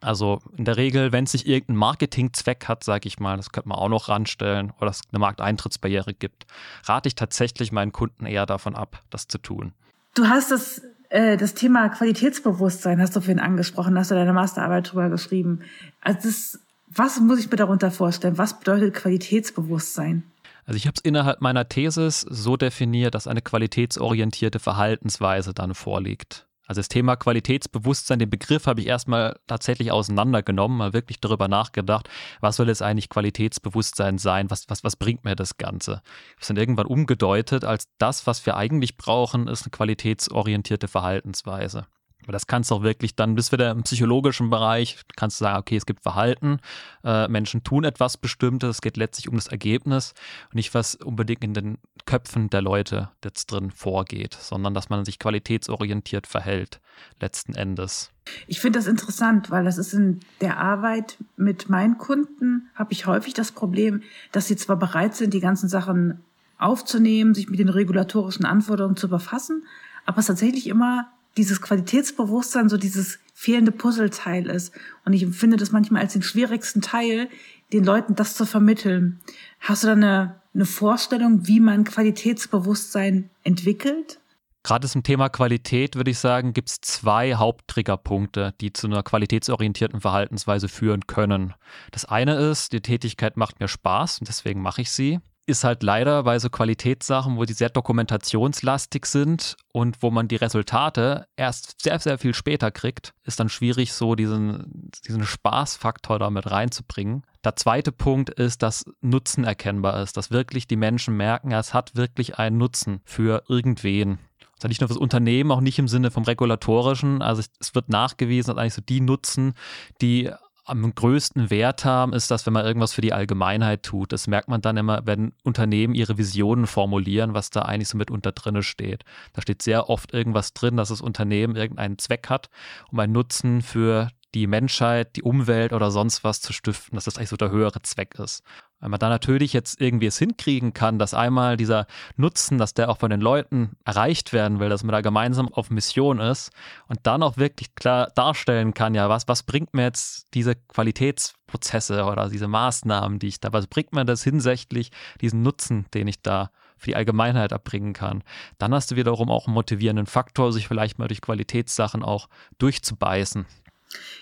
Also 0.00 0.40
in 0.56 0.64
der 0.64 0.76
Regel, 0.76 1.12
wenn 1.12 1.24
es 1.24 1.32
nicht 1.32 1.46
irgendeinen 1.46 1.78
Marketingzweck 1.78 2.66
hat, 2.66 2.82
sage 2.82 3.06
ich 3.06 3.20
mal, 3.20 3.36
das 3.36 3.52
könnte 3.52 3.68
man 3.68 3.78
auch 3.78 3.88
noch 3.88 4.08
ranstellen, 4.08 4.72
oder 4.80 4.90
es 4.90 5.02
eine 5.12 5.20
Markteintrittsbarriere 5.20 6.12
gibt, 6.12 6.46
rate 6.84 7.08
ich 7.08 7.14
tatsächlich 7.14 7.70
meinen 7.70 7.92
Kunden 7.92 8.26
eher 8.26 8.46
davon 8.46 8.74
ab, 8.74 9.02
das 9.10 9.28
zu 9.28 9.38
tun. 9.38 9.72
Du 10.14 10.26
hast 10.26 10.50
das, 10.50 10.82
äh, 11.08 11.36
das 11.36 11.54
Thema 11.54 11.88
Qualitätsbewusstsein, 11.88 13.00
hast 13.00 13.14
du 13.14 13.20
vorhin 13.20 13.38
angesprochen, 13.38 13.96
hast 13.96 14.10
du 14.10 14.16
deine 14.16 14.32
Masterarbeit 14.32 14.90
drüber 14.90 15.08
geschrieben. 15.08 15.60
Also 16.00 16.20
das, 16.24 16.58
was 16.88 17.20
muss 17.20 17.38
ich 17.38 17.48
mir 17.48 17.56
darunter 17.56 17.92
vorstellen? 17.92 18.38
Was 18.38 18.58
bedeutet 18.58 18.94
Qualitätsbewusstsein? 18.94 20.24
Also 20.66 20.76
ich 20.76 20.86
habe 20.86 20.94
es 20.96 21.04
innerhalb 21.04 21.40
meiner 21.40 21.68
Thesis 21.68 22.22
so 22.22 22.56
definiert, 22.56 23.14
dass 23.14 23.28
eine 23.28 23.42
qualitätsorientierte 23.42 24.58
Verhaltensweise 24.58 25.54
dann 25.54 25.74
vorliegt. 25.74 26.46
Also 26.70 26.78
das 26.78 26.88
Thema 26.88 27.16
Qualitätsbewusstsein, 27.16 28.20
den 28.20 28.30
Begriff 28.30 28.68
habe 28.68 28.80
ich 28.80 28.86
erstmal 28.86 29.40
tatsächlich 29.48 29.90
auseinandergenommen, 29.90 30.78
mal 30.78 30.92
wirklich 30.92 31.18
darüber 31.20 31.48
nachgedacht, 31.48 32.08
was 32.40 32.54
soll 32.54 32.68
es 32.68 32.80
eigentlich 32.80 33.08
Qualitätsbewusstsein 33.08 34.18
sein, 34.18 34.52
was, 34.52 34.70
was, 34.70 34.84
was 34.84 34.94
bringt 34.94 35.24
mir 35.24 35.34
das 35.34 35.56
Ganze? 35.56 36.00
Ich 36.04 36.30
habe 36.30 36.40
es 36.42 36.46
dann 36.46 36.56
irgendwann 36.58 36.86
umgedeutet 36.86 37.64
als 37.64 37.88
das, 37.98 38.28
was 38.28 38.46
wir 38.46 38.56
eigentlich 38.56 38.96
brauchen, 38.96 39.48
ist 39.48 39.64
eine 39.64 39.72
qualitätsorientierte 39.72 40.86
Verhaltensweise. 40.86 41.88
Aber 42.22 42.32
das 42.32 42.46
kannst 42.46 42.70
du 42.70 42.76
auch 42.76 42.82
wirklich 42.82 43.16
dann 43.16 43.34
bis 43.34 43.52
wieder 43.52 43.70
im 43.70 43.82
psychologischen 43.82 44.50
Bereich, 44.50 44.98
kannst 45.16 45.40
du 45.40 45.44
sagen, 45.44 45.58
okay, 45.58 45.76
es 45.76 45.86
gibt 45.86 46.02
Verhalten, 46.02 46.58
äh, 47.04 47.28
Menschen 47.28 47.64
tun 47.64 47.84
etwas 47.84 48.16
Bestimmtes, 48.16 48.76
es 48.76 48.80
geht 48.80 48.96
letztlich 48.96 49.28
um 49.28 49.36
das 49.36 49.46
Ergebnis 49.46 50.14
und 50.50 50.56
nicht, 50.56 50.74
was 50.74 50.96
unbedingt 50.96 51.44
in 51.44 51.54
den 51.54 51.78
Köpfen 52.04 52.50
der 52.50 52.62
Leute 52.62 53.10
jetzt 53.24 53.46
drin 53.52 53.70
vorgeht, 53.70 54.34
sondern 54.34 54.74
dass 54.74 54.90
man 54.90 55.04
sich 55.04 55.18
qualitätsorientiert 55.18 56.26
verhält, 56.26 56.80
letzten 57.20 57.54
Endes. 57.54 58.10
Ich 58.46 58.60
finde 58.60 58.78
das 58.78 58.86
interessant, 58.86 59.50
weil 59.50 59.64
das 59.64 59.78
ist 59.78 59.92
in 59.92 60.20
der 60.40 60.58
Arbeit 60.58 61.18
mit 61.36 61.68
meinen 61.68 61.98
Kunden, 61.98 62.68
habe 62.74 62.92
ich 62.92 63.06
häufig 63.06 63.34
das 63.34 63.52
Problem, 63.52 64.02
dass 64.32 64.46
sie 64.46 64.56
zwar 64.56 64.76
bereit 64.76 65.14
sind, 65.14 65.34
die 65.34 65.40
ganzen 65.40 65.68
Sachen 65.68 66.20
aufzunehmen, 66.58 67.34
sich 67.34 67.48
mit 67.48 67.58
den 67.58 67.68
regulatorischen 67.70 68.44
Anforderungen 68.44 68.96
zu 68.96 69.08
befassen, 69.08 69.64
aber 70.04 70.18
es 70.18 70.26
tatsächlich 70.26 70.66
immer 70.66 71.10
dieses 71.36 71.60
Qualitätsbewusstsein 71.60 72.68
so 72.68 72.76
dieses 72.76 73.18
fehlende 73.34 73.72
Puzzleteil 73.72 74.46
ist. 74.46 74.72
Und 75.04 75.12
ich 75.12 75.22
empfinde 75.22 75.56
das 75.56 75.72
manchmal 75.72 76.02
als 76.02 76.12
den 76.12 76.22
schwierigsten 76.22 76.82
Teil, 76.82 77.28
den 77.72 77.84
Leuten 77.84 78.14
das 78.14 78.34
zu 78.34 78.44
vermitteln. 78.44 79.20
Hast 79.60 79.82
du 79.82 79.86
da 79.86 79.92
eine, 79.94 80.40
eine 80.54 80.66
Vorstellung, 80.66 81.46
wie 81.46 81.60
man 81.60 81.84
Qualitätsbewusstsein 81.84 83.30
entwickelt? 83.44 84.20
Gerade 84.62 84.88
zum 84.88 85.02
Thema 85.02 85.30
Qualität 85.30 85.96
würde 85.96 86.10
ich 86.10 86.18
sagen, 86.18 86.52
gibt 86.52 86.68
es 86.68 86.80
zwei 86.82 87.34
Haupttriggerpunkte, 87.34 88.52
die 88.60 88.74
zu 88.74 88.88
einer 88.88 89.02
qualitätsorientierten 89.02 90.02
Verhaltensweise 90.02 90.68
führen 90.68 91.06
können. 91.06 91.54
Das 91.92 92.04
eine 92.04 92.34
ist, 92.34 92.74
die 92.74 92.82
Tätigkeit 92.82 93.38
macht 93.38 93.58
mir 93.58 93.68
Spaß 93.68 94.18
und 94.18 94.28
deswegen 94.28 94.60
mache 94.60 94.82
ich 94.82 94.90
sie 94.90 95.20
ist 95.50 95.64
halt 95.64 95.82
leider 95.82 96.22
bei 96.22 96.38
so 96.38 96.48
Qualitätssachen, 96.48 97.36
wo 97.36 97.44
die 97.44 97.52
sehr 97.52 97.68
dokumentationslastig 97.68 99.04
sind 99.06 99.56
und 99.72 100.02
wo 100.02 100.10
man 100.10 100.28
die 100.28 100.36
Resultate 100.36 101.26
erst 101.36 101.82
sehr, 101.82 101.98
sehr 101.98 102.18
viel 102.18 102.32
später 102.34 102.70
kriegt, 102.70 103.12
ist 103.24 103.38
dann 103.38 103.48
schwierig, 103.48 103.92
so 103.92 104.14
diesen, 104.14 104.90
diesen 105.06 105.24
Spaßfaktor 105.24 106.18
da 106.18 106.30
mit 106.30 106.50
reinzubringen. 106.50 107.24
Der 107.44 107.56
zweite 107.56 107.92
Punkt 107.92 108.30
ist, 108.30 108.62
dass 108.62 108.84
Nutzen 109.00 109.44
erkennbar 109.44 110.02
ist, 110.02 110.16
dass 110.16 110.30
wirklich 110.30 110.66
die 110.66 110.76
Menschen 110.76 111.16
merken, 111.16 111.52
es 111.52 111.74
hat 111.74 111.96
wirklich 111.96 112.38
einen 112.38 112.58
Nutzen 112.58 113.00
für 113.04 113.42
irgendwen. 113.48 114.18
Also 114.56 114.68
nicht 114.68 114.80
nur 114.80 114.88
fürs 114.88 114.98
Unternehmen, 114.98 115.52
auch 115.52 115.62
nicht 115.62 115.78
im 115.78 115.88
Sinne 115.88 116.10
vom 116.10 116.24
regulatorischen. 116.24 117.22
Also 117.22 117.42
es 117.60 117.74
wird 117.74 117.88
nachgewiesen, 117.88 118.54
dass 118.54 118.60
eigentlich 118.60 118.74
so 118.74 118.82
die 118.82 119.00
Nutzen, 119.00 119.54
die 120.02 120.30
am 120.64 120.94
größten 120.94 121.50
Wert 121.50 121.84
haben, 121.84 122.12
ist 122.12 122.30
das, 122.30 122.46
wenn 122.46 122.52
man 122.52 122.64
irgendwas 122.64 122.92
für 122.92 123.00
die 123.00 123.12
Allgemeinheit 123.12 123.82
tut. 123.82 124.12
Das 124.12 124.26
merkt 124.26 124.48
man 124.48 124.60
dann 124.60 124.76
immer, 124.76 125.02
wenn 125.04 125.32
Unternehmen 125.42 125.94
ihre 125.94 126.18
Visionen 126.18 126.66
formulieren, 126.66 127.34
was 127.34 127.50
da 127.50 127.62
eigentlich 127.62 127.88
so 127.88 127.98
mit 127.98 128.10
unter 128.10 128.32
drinne 128.32 128.62
steht. 128.62 129.04
Da 129.32 129.42
steht 129.42 129.62
sehr 129.62 129.88
oft 129.88 130.12
irgendwas 130.12 130.52
drin, 130.52 130.76
dass 130.76 130.90
das 130.90 131.00
Unternehmen 131.00 131.56
irgendeinen 131.56 131.98
Zweck 131.98 132.28
hat, 132.28 132.50
um 132.90 132.98
einen 133.00 133.12
Nutzen 133.12 133.62
für 133.62 134.08
die 134.34 134.46
Menschheit, 134.46 135.16
die 135.16 135.22
Umwelt 135.22 135.72
oder 135.72 135.90
sonst 135.90 136.24
was 136.24 136.40
zu 136.40 136.52
stiften, 136.52 136.96
dass 136.96 137.04
das 137.04 137.16
eigentlich 137.16 137.30
so 137.30 137.36
der 137.36 137.50
höhere 137.50 137.82
Zweck 137.82 138.14
ist. 138.18 138.42
Weil 138.80 138.88
man 138.88 139.00
da 139.00 139.08
natürlich 139.08 139.52
jetzt 139.52 139.80
irgendwie 139.80 140.06
es 140.06 140.18
hinkriegen 140.18 140.72
kann, 140.72 140.98
dass 140.98 141.12
einmal 141.12 141.56
dieser 141.56 141.86
Nutzen, 142.16 142.56
dass 142.56 142.72
der 142.72 142.88
auch 142.88 142.98
von 142.98 143.10
den 143.10 143.20
Leuten 143.20 143.76
erreicht 143.84 144.32
werden 144.32 144.58
will, 144.58 144.70
dass 144.70 144.84
man 144.84 144.92
da 144.92 145.00
gemeinsam 145.00 145.52
auf 145.52 145.70
Mission 145.70 146.18
ist 146.18 146.50
und 146.88 147.00
dann 147.02 147.22
auch 147.22 147.36
wirklich 147.36 147.74
klar 147.74 148.10
darstellen 148.14 148.72
kann, 148.72 148.94
ja, 148.94 149.08
was, 149.08 149.28
was 149.28 149.42
bringt 149.42 149.74
mir 149.74 149.82
jetzt 149.82 150.28
diese 150.32 150.54
Qualitätsprozesse 150.54 152.04
oder 152.04 152.30
diese 152.30 152.48
Maßnahmen, 152.48 153.18
die 153.18 153.28
ich 153.28 153.40
da, 153.40 153.52
was 153.52 153.66
bringt 153.66 153.92
mir 153.92 154.04
das 154.04 154.22
hinsichtlich 154.22 154.90
diesen 155.20 155.42
Nutzen, 155.42 155.86
den 155.92 156.08
ich 156.08 156.22
da 156.22 156.50
für 156.80 156.86
die 156.86 156.96
Allgemeinheit 156.96 157.52
erbringen 157.52 157.92
kann. 157.92 158.24
Dann 158.56 158.72
hast 158.72 158.90
du 158.90 158.96
wiederum 158.96 159.30
auch 159.30 159.46
einen 159.46 159.54
motivierenden 159.54 160.06
Faktor, 160.06 160.50
sich 160.52 160.66
vielleicht 160.66 160.98
mal 160.98 161.08
durch 161.08 161.20
Qualitätssachen 161.20 162.02
auch 162.02 162.28
durchzubeißen. 162.58 163.44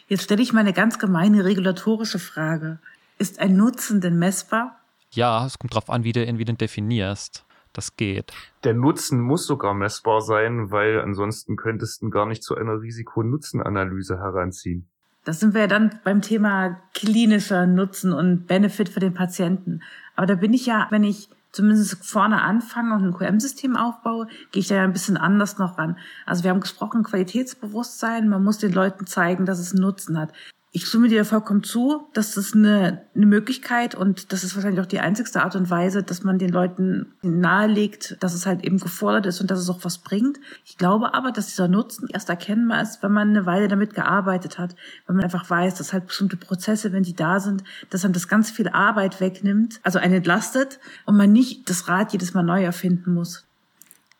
Jetzt 0.08 0.25
stelle 0.25 0.42
ich 0.42 0.52
mal 0.52 0.60
eine 0.60 0.72
ganz 0.72 0.98
gemeine 0.98 1.44
regulatorische 1.44 2.18
Frage. 2.18 2.78
Ist 3.18 3.40
ein 3.40 3.56
Nutzen 3.56 4.00
denn 4.00 4.18
messbar? 4.18 4.78
Ja, 5.10 5.46
es 5.46 5.58
kommt 5.58 5.72
darauf 5.75 5.90
an, 5.90 6.04
wie 6.04 6.12
du 6.12 6.25
ihn, 6.25 6.38
wie 6.38 6.44
du 6.44 6.52
ihn 6.52 6.58
definierst. 6.58 7.44
Das 7.72 7.96
geht. 7.96 8.32
Der 8.64 8.75
Nutzen 8.75 9.20
muss 9.20 9.46
sogar 9.46 9.75
messbar 9.75 10.20
sein, 10.20 10.70
weil 10.70 11.00
ansonsten 11.00 11.56
könntest 11.56 12.02
du 12.02 12.10
gar 12.10 12.26
nicht 12.26 12.42
zu 12.42 12.56
einer 12.56 12.80
Risiko-Nutzen-Analyse 12.80 14.18
heranziehen. 14.18 14.88
Das 15.25 15.40
sind 15.40 15.52
wir 15.52 15.62
ja 15.62 15.66
dann 15.66 16.00
beim 16.04 16.22
Thema 16.22 16.80
klinischer 16.94 17.66
Nutzen 17.66 18.12
und 18.12 18.46
Benefit 18.46 18.88
für 18.88 19.00
den 19.00 19.14
Patienten. 19.14 19.82
Aber 20.16 20.26
da 20.26 20.34
bin 20.34 20.54
ich 20.54 20.66
ja, 20.66 20.87
wenn 20.90 21.04
ich 21.04 21.28
zumindest 21.52 22.05
vorne 22.05 22.43
anfange 22.43 22.95
und 22.95 23.05
ein 23.05 23.12
QM-System 23.12 23.76
aufbaue, 23.76 24.28
gehe 24.52 24.61
ich 24.61 24.69
da 24.69 24.76
ja 24.76 24.85
ein 24.85 24.93
bisschen 24.93 25.17
anders 25.17 25.59
noch 25.59 25.78
ran. 25.78 25.97
Also 26.26 26.45
wir 26.45 26.50
haben 26.50 26.61
gesprochen, 26.61 27.02
Qualitätsbewusstsein, 27.02 28.28
man 28.28 28.45
muss 28.45 28.59
den 28.59 28.73
Leuten 28.73 29.07
zeigen, 29.07 29.47
dass 29.47 29.59
es 29.59 29.73
einen 29.73 29.83
Nutzen 29.83 30.19
hat 30.19 30.33
ich 30.78 30.87
stimme 30.87 31.08
dir 31.08 31.25
vollkommen 31.25 31.64
zu, 31.64 32.06
dass 32.12 32.35
das 32.35 32.54
eine, 32.54 33.02
eine 33.16 33.26
Möglichkeit 33.26 33.97
und 33.97 34.32
das 34.32 34.44
ist 34.44 34.54
wahrscheinlich 34.54 34.80
auch 34.80 34.87
die 34.87 35.00
einzigste 35.00 35.42
Art 35.42 35.56
und 35.56 35.70
Weise, 35.70 36.04
dass 36.04 36.23
man 36.23 36.38
den 36.38 36.50
Leuten 36.50 37.14
nahelegt, 37.20 38.16
dass 38.20 38.32
es 38.32 38.47
halt 38.47 38.64
eben 38.64 38.78
gefordert 38.78 39.26
ist 39.26 39.40
und 39.40 39.50
dass 39.50 39.58
es 39.58 39.68
auch 39.70 39.80
was 39.82 39.99
bringt. 39.99 40.38
Ich 40.64 40.78
glaube 40.78 41.14
aber, 41.14 41.32
dass 41.32 41.49
dieser 41.49 41.66
Nutzen 41.66 42.06
erst 42.12 42.28
erkennbar 42.28 42.80
ist, 42.80 43.02
wenn 43.02 43.11
man 43.11 43.30
eine 43.30 43.44
Weile 43.44 43.66
damit 43.66 43.92
gearbeitet 43.92 44.56
hat, 44.61 44.76
wenn 45.08 45.16
man 45.16 45.25
einfach 45.25 45.50
weiß, 45.50 45.75
dass 45.75 45.92
halt 45.92 46.06
bestimmte 46.06 46.37
Prozesse, 46.37 46.92
wenn 46.92 47.02
die 47.02 47.16
da 47.16 47.40
sind, 47.40 47.64
dass 47.90 48.04
einem 48.04 48.14
das 48.14 48.28
ganz 48.28 48.52
viel 48.52 48.68
Arbeit 48.68 49.20
wegnimmt, 49.20 49.80
also 49.82 49.99
einen 49.99 50.14
entlastet 50.14 50.78
und 51.06 51.16
man 51.16 51.32
nicht 51.32 51.68
das 51.68 51.88
Rad 51.88 52.12
jedes 52.12 52.35
Mal 52.35 52.44
neu 52.44 52.62
erfinden 52.62 53.14
muss. 53.14 53.48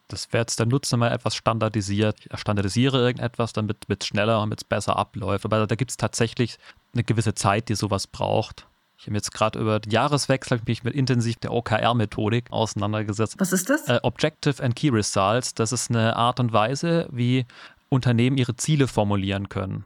Das 0.09 0.33
wäre 0.33 0.43
jetzt 0.43 0.59
der 0.59 0.67
Nutzer 0.67 0.97
mal 0.97 1.13
etwas 1.13 1.35
standardisiert. 1.35 2.17
Ich 2.25 2.41
standardisiere 2.41 2.99
irgendetwas, 2.99 3.53
damit 3.53 3.85
es 3.89 4.07
schneller, 4.07 4.41
damit 4.41 4.61
es 4.61 4.65
besser 4.65 4.97
abläuft. 4.97 5.45
Aber 5.45 5.67
da 5.67 5.75
gibt 5.75 5.91
es 5.91 5.97
tatsächlich 5.99 6.59
eine 6.95 7.05
gewisse 7.05 7.35
Zeit, 7.35 7.69
die 7.69 7.75
sowas 7.75 8.07
braucht. 8.07 8.67
Ich 8.99 9.07
habe 9.07 9.15
jetzt 9.15 9.33
gerade 9.33 9.61
über 9.61 9.79
den 9.79 9.93
Jahreswechsel 9.93 10.61
mich 10.67 10.83
mit 10.83 10.95
intensiv 10.95 11.37
der 11.37 11.53
OKR-Methodik 11.53 12.51
auseinandergesetzt. 12.51 13.37
Was 13.39 13.53
ist 13.53 13.71
das? 13.71 13.87
Äh, 13.87 14.01
Objective 14.03 14.63
and 14.63 14.75
Key 14.75 14.89
Results. 14.89 15.55
Das 15.55 15.71
ist 15.71 15.91
eine 15.91 16.17
Art 16.17 16.41
und 16.41 16.53
Weise, 16.53 17.09
wie 17.13 17.47
Unternehmen 17.91 18.39
ihre 18.39 18.57
Ziele 18.57 18.89
formulieren 18.89 19.49
können. 19.49 19.85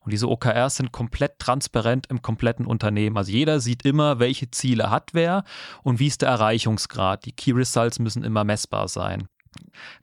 Und 0.00 0.12
diese 0.12 0.28
OKRs 0.28 0.76
sind 0.76 0.92
komplett 0.92 1.38
transparent 1.38 2.06
im 2.06 2.22
kompletten 2.22 2.64
Unternehmen. 2.64 3.16
Also 3.16 3.32
jeder 3.32 3.60
sieht 3.60 3.84
immer, 3.84 4.20
welche 4.20 4.50
Ziele 4.50 4.88
hat 4.88 5.10
wer 5.12 5.44
und 5.82 5.98
wie 5.98 6.06
ist 6.06 6.22
der 6.22 6.28
Erreichungsgrad. 6.28 7.24
Die 7.24 7.32
Key 7.32 7.50
Results 7.50 7.98
müssen 7.98 8.22
immer 8.22 8.44
messbar 8.44 8.88
sein. 8.88 9.28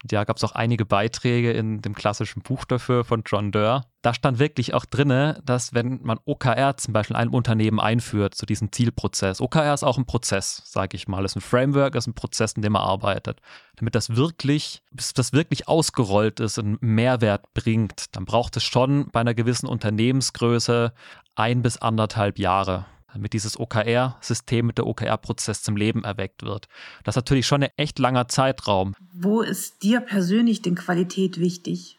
Da 0.03 0.24
gab 0.24 0.38
es 0.38 0.43
auch 0.43 0.53
einige 0.53 0.86
Beiträge 0.86 1.51
in 1.51 1.81
dem 1.81 1.95
klassischen 1.95 2.41
Buch 2.41 2.65
dafür 2.65 3.03
von 3.03 3.24
John 3.25 3.51
Durr. 3.51 3.86
Da 4.01 4.13
stand 4.13 4.39
wirklich 4.39 4.74
auch 4.74 4.86
drin, 4.86 5.36
dass 5.45 5.74
wenn 5.74 6.01
man 6.03 6.19
OKR 6.25 6.75
zum 6.77 6.93
Beispiel 6.93 7.15
in 7.15 7.22
einem 7.22 7.33
Unternehmen 7.33 7.79
einführt, 7.79 8.36
zu 8.36 8.41
so 8.41 8.45
diesem 8.45 8.72
Zielprozess, 8.72 9.39
OKR 9.39 9.74
ist 9.74 9.83
auch 9.83 9.98
ein 9.98 10.05
Prozess, 10.05 10.62
sage 10.65 10.98
ich 10.98 11.07
mal, 11.07 11.24
ist 11.24 11.36
ein 11.36 11.41
Framework, 11.41 11.95
ist 11.95 12.07
ein 12.07 12.13
Prozess, 12.13 12.53
in 12.53 12.62
dem 12.62 12.74
man 12.74 12.81
arbeitet. 12.81 13.39
Damit 13.77 13.95
das 13.95 14.15
wirklich, 14.15 14.83
bis 14.91 15.13
das 15.13 15.31
wirklich 15.33 15.67
ausgerollt 15.67 16.39
ist 16.39 16.57
und 16.57 16.81
Mehrwert 16.81 17.53
bringt, 17.53 18.15
dann 18.15 18.25
braucht 18.25 18.57
es 18.57 18.63
schon 18.63 19.10
bei 19.12 19.22
einer 19.22 19.33
gewissen 19.33 19.67
Unternehmensgröße 19.67 20.93
ein 21.36 21.62
bis 21.62 21.77
anderthalb 21.77 22.39
Jahre 22.39 22.86
damit 23.13 23.34
dieses 23.34 23.60
OKR-System 23.60 24.65
mit 24.65 24.77
der 24.77 24.88
OKR-Prozess 24.88 25.62
zum 25.62 25.77
Leben 25.77 26.03
erweckt 26.03 26.43
wird. 26.43 26.67
Das 27.03 27.13
ist 27.13 27.17
natürlich 27.17 27.48
schon 27.48 27.63
ein 27.63 27.70
echt 27.77 28.00
langer 28.00 28.27
Zeitraum. 28.27 28.96
Wo 29.13 29.41
ist 29.41 29.84
dir 29.84 30.01
persönlich 30.01 30.62
denn 30.62 30.75
Qualität 30.75 31.39
wichtig? 31.39 31.98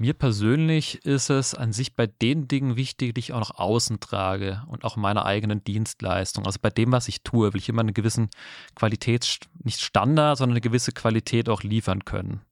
Mir 0.00 0.14
persönlich 0.14 1.04
ist 1.04 1.28
es 1.28 1.56
an 1.56 1.72
sich 1.72 1.96
bei 1.96 2.06
den 2.06 2.46
Dingen 2.46 2.76
wichtig, 2.76 3.16
die 3.16 3.18
ich 3.18 3.32
auch 3.32 3.40
nach 3.40 3.58
außen 3.58 3.98
trage 3.98 4.62
und 4.68 4.84
auch 4.84 4.94
meiner 4.94 5.26
eigenen 5.26 5.64
Dienstleistung. 5.64 6.46
Also 6.46 6.60
bei 6.62 6.70
dem, 6.70 6.92
was 6.92 7.08
ich 7.08 7.24
tue, 7.24 7.52
will 7.52 7.60
ich 7.60 7.68
immer 7.68 7.80
eine 7.80 7.92
gewisse 7.92 8.28
Qualität, 8.76 9.40
nicht 9.64 9.80
Standard, 9.80 10.38
sondern 10.38 10.52
eine 10.52 10.60
gewisse 10.60 10.92
Qualität 10.92 11.48
auch 11.48 11.64
liefern 11.64 12.04
können. 12.04 12.42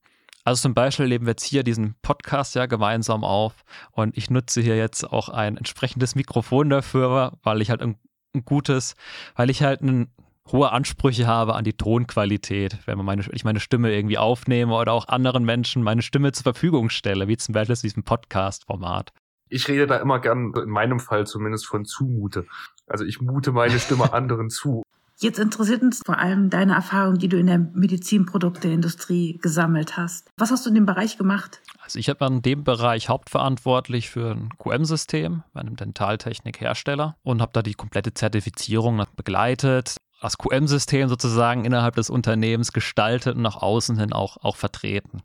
Also 0.47 0.61
zum 0.61 0.73
Beispiel 0.73 1.09
nehmen 1.09 1.25
wir 1.25 1.31
jetzt 1.31 1.43
hier 1.43 1.63
diesen 1.63 1.95
Podcast 2.01 2.55
ja 2.55 2.67
gemeinsam 2.67 3.25
auf 3.25 3.65
und 3.91 4.15
ich 4.17 4.29
nutze 4.29 4.61
hier 4.61 4.77
jetzt 4.77 5.03
auch 5.03 5.27
ein 5.27 5.57
entsprechendes 5.57 6.15
Mikrofon 6.15 6.69
dafür, 6.69 7.33
weil 7.43 7.61
ich 7.61 7.69
halt 7.69 7.81
ein, 7.81 7.97
ein 8.33 8.45
gutes, 8.45 8.95
weil 9.35 9.49
ich 9.49 9.61
halt 9.61 9.81
ein, 9.81 10.09
hohe 10.49 10.71
Ansprüche 10.71 11.27
habe 11.27 11.55
an 11.55 11.65
die 11.65 11.73
Tonqualität, 11.73 12.77
wenn 12.85 12.95
man 12.95 13.05
meine, 13.05 13.25
ich 13.33 13.43
meine 13.43 13.59
Stimme 13.59 13.93
irgendwie 13.93 14.17
aufnehme 14.17 14.73
oder 14.73 14.93
auch 14.93 15.09
anderen 15.09 15.43
Menschen 15.43 15.83
meine 15.83 16.01
Stimme 16.01 16.31
zur 16.31 16.43
Verfügung 16.43 16.89
stelle, 16.89 17.27
wie 17.27 17.35
zum 17.35 17.51
Beispiel 17.51 17.75
in 17.75 17.81
diesem 17.81 18.03
Podcast-Format. 18.03 19.11
Ich 19.49 19.67
rede 19.67 19.85
da 19.85 19.97
immer 19.97 20.21
gern, 20.21 20.53
in 20.55 20.69
meinem 20.69 21.01
Fall 21.01 21.27
zumindest, 21.27 21.67
von 21.67 21.83
zumute. 21.83 22.45
Also 22.87 23.03
ich 23.03 23.19
mute 23.19 23.51
meine 23.51 23.79
Stimme 23.79 24.13
anderen 24.13 24.49
zu. 24.49 24.83
Jetzt 25.19 25.39
interessiert 25.39 25.81
uns 25.81 26.01
vor 26.05 26.19
allem 26.19 26.51
deine 26.51 26.75
Erfahrung, 26.75 27.17
die 27.17 27.27
du 27.27 27.39
in 27.39 27.47
der 27.47 27.57
Medizinprodukteindustrie 27.57 29.39
gesammelt 29.41 29.97
hast. 29.97 30.29
Was 30.37 30.51
hast 30.51 30.65
du 30.65 30.69
in 30.69 30.75
dem 30.75 30.85
Bereich 30.85 31.17
gemacht? 31.17 31.59
Also 31.81 31.97
ich 31.97 32.07
habe 32.09 32.23
in 32.27 32.43
dem 32.43 32.63
Bereich 32.63 33.09
hauptverantwortlich 33.09 34.11
für 34.11 34.31
ein 34.31 34.49
QM-System 34.59 35.43
bei 35.53 35.61
einem 35.61 35.75
Dentaltechnikhersteller 35.75 37.15
und 37.23 37.41
habe 37.41 37.51
da 37.51 37.63
die 37.63 37.73
komplette 37.73 38.13
Zertifizierung 38.13 39.03
begleitet, 39.15 39.95
das 40.21 40.37
QM-System 40.37 41.09
sozusagen 41.09 41.65
innerhalb 41.65 41.95
des 41.95 42.11
Unternehmens 42.11 42.71
gestaltet 42.71 43.37
und 43.37 43.41
nach 43.41 43.55
außen 43.55 43.97
hin 43.97 44.13
auch, 44.13 44.37
auch 44.43 44.55
vertreten. 44.55 45.23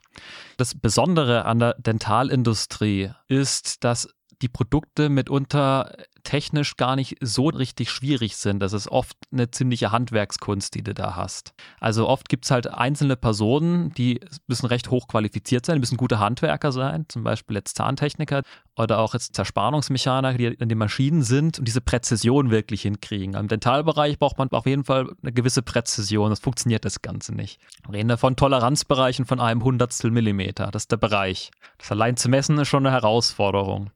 Das 0.57 0.75
Besondere 0.75 1.45
an 1.45 1.59
der 1.59 1.75
Dentalindustrie 1.75 3.11
ist, 3.29 3.85
dass 3.85 4.09
die 4.41 4.49
Produkte 4.49 5.09
mitunter 5.09 5.97
technisch 6.25 6.77
gar 6.77 6.97
nicht 6.97 7.17
so 7.21 7.47
richtig 7.49 7.91
schwierig 7.91 8.37
sind. 8.37 8.61
Das 8.61 8.73
ist 8.73 8.89
oft 8.89 9.17
eine 9.33 9.51
ziemliche 9.51 9.93
Handwerkskunst, 9.93 10.75
die 10.75 10.83
du 10.83 10.95
da 10.95 11.17
hast. 11.17 11.53
Also 11.81 12.09
oft 12.09 12.29
gibt 12.29 12.45
es 12.45 12.51
halt 12.51 12.69
einzelne 12.69 13.17
Personen, 13.17 13.93
die 13.95 14.21
müssen 14.47 14.67
recht 14.67 14.91
hoch 14.91 15.09
qualifiziert 15.09 15.67
sein, 15.67 15.77
die 15.77 15.81
müssen 15.81 15.97
gute 15.97 16.19
Handwerker 16.19 16.73
sein, 16.73 17.07
zum 17.09 17.25
Beispiel 17.25 17.57
jetzt 17.57 17.77
Zahntechniker 17.77 18.43
oder 18.77 18.99
auch 18.99 19.15
jetzt 19.15 19.35
Zerspannungsmechaniker, 19.35 20.39
die 20.39 20.47
in 20.47 20.69
den 20.69 20.79
Maschinen 20.79 21.23
sind 21.23 21.59
und 21.59 21.67
diese 21.67 21.81
Präzision 21.81 22.51
wirklich 22.51 22.83
hinkriegen. 22.83 23.35
Im 23.35 23.49
Dentalbereich 23.49 24.19
braucht 24.19 24.39
man 24.39 24.49
auf 24.51 24.67
jeden 24.67 24.85
Fall 24.85 25.13
eine 25.23 25.33
gewisse 25.33 25.63
Präzision, 25.63 26.31
das 26.31 26.41
funktioniert 26.41 26.85
das 26.85 27.03
Ganze 27.03 27.35
nicht. 27.35 27.61
Wir 27.87 27.95
reden 27.95 28.09
da 28.09 28.17
von 28.17 28.37
Toleranzbereichen 28.37 29.27
von 29.27 29.41
einem 29.41 29.65
Hundertstel 29.65 30.11
Millimeter, 30.11 30.71
das 30.71 30.85
ist 30.85 30.93
der 30.93 30.97
Bereich. 30.97 31.51
Das 31.79 31.91
allein 31.91 32.17
zu 32.17 32.29
messen 32.29 32.59
ist 32.59 32.69
schon 32.69 32.87
eine 32.87 32.95
Herausforderung. 32.95 33.91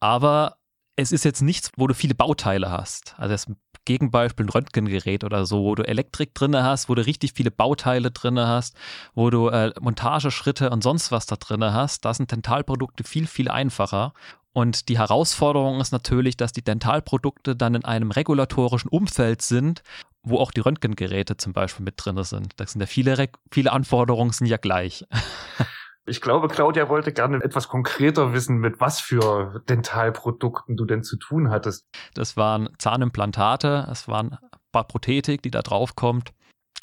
Aber 0.00 0.56
es 0.96 1.12
ist 1.12 1.24
jetzt 1.24 1.42
nichts, 1.42 1.70
wo 1.76 1.86
du 1.86 1.94
viele 1.94 2.14
Bauteile 2.14 2.70
hast. 2.70 3.14
Also 3.18 3.34
das 3.34 3.46
Gegenbeispiel 3.84 4.46
ein 4.46 4.50
Röntgengerät 4.50 5.22
oder 5.22 5.46
so, 5.46 5.62
wo 5.62 5.74
du 5.74 5.86
Elektrik 5.86 6.34
drin 6.34 6.56
hast, 6.56 6.88
wo 6.88 6.94
du 6.94 7.06
richtig 7.06 7.32
viele 7.34 7.50
Bauteile 7.50 8.10
drin 8.10 8.38
hast, 8.40 8.74
wo 9.14 9.30
du 9.30 9.48
äh, 9.48 9.72
Montageschritte 9.80 10.70
und 10.70 10.82
sonst 10.82 11.12
was 11.12 11.26
da 11.26 11.36
drin 11.36 11.62
hast. 11.62 12.04
Da 12.04 12.12
sind 12.12 12.32
Dentalprodukte 12.32 13.04
viel, 13.04 13.26
viel 13.26 13.48
einfacher. 13.48 14.12
Und 14.52 14.88
die 14.88 14.98
Herausforderung 14.98 15.80
ist 15.80 15.92
natürlich, 15.92 16.36
dass 16.36 16.52
die 16.52 16.64
Dentalprodukte 16.64 17.54
dann 17.54 17.74
in 17.74 17.84
einem 17.84 18.10
regulatorischen 18.10 18.88
Umfeld 18.88 19.42
sind, 19.42 19.82
wo 20.22 20.38
auch 20.38 20.50
die 20.50 20.60
Röntgengeräte 20.60 21.36
zum 21.36 21.52
Beispiel 21.52 21.84
mit 21.84 21.94
drin 21.98 22.22
sind. 22.24 22.58
Da 22.58 22.66
sind 22.66 22.80
ja 22.80 22.86
viele, 22.86 23.28
viele 23.52 23.70
Anforderungen 23.70 24.32
sind 24.32 24.46
ja 24.46 24.56
gleich. 24.56 25.04
Ich 26.08 26.20
glaube, 26.20 26.46
Claudia 26.46 26.88
wollte 26.88 27.12
gerne 27.12 27.42
etwas 27.42 27.66
konkreter 27.66 28.32
wissen, 28.32 28.58
mit 28.58 28.80
was 28.80 29.00
für 29.00 29.62
Dentalprodukten 29.68 30.76
du 30.76 30.84
denn 30.84 31.02
zu 31.02 31.16
tun 31.16 31.50
hattest. 31.50 31.84
Das 32.14 32.36
waren 32.36 32.68
Zahnimplantate, 32.78 33.88
es 33.90 34.06
waren 34.06 34.38
Prothetik, 34.70 35.42
die 35.42 35.50
da 35.50 35.62
drauf 35.62 35.96
kommt. 35.96 36.32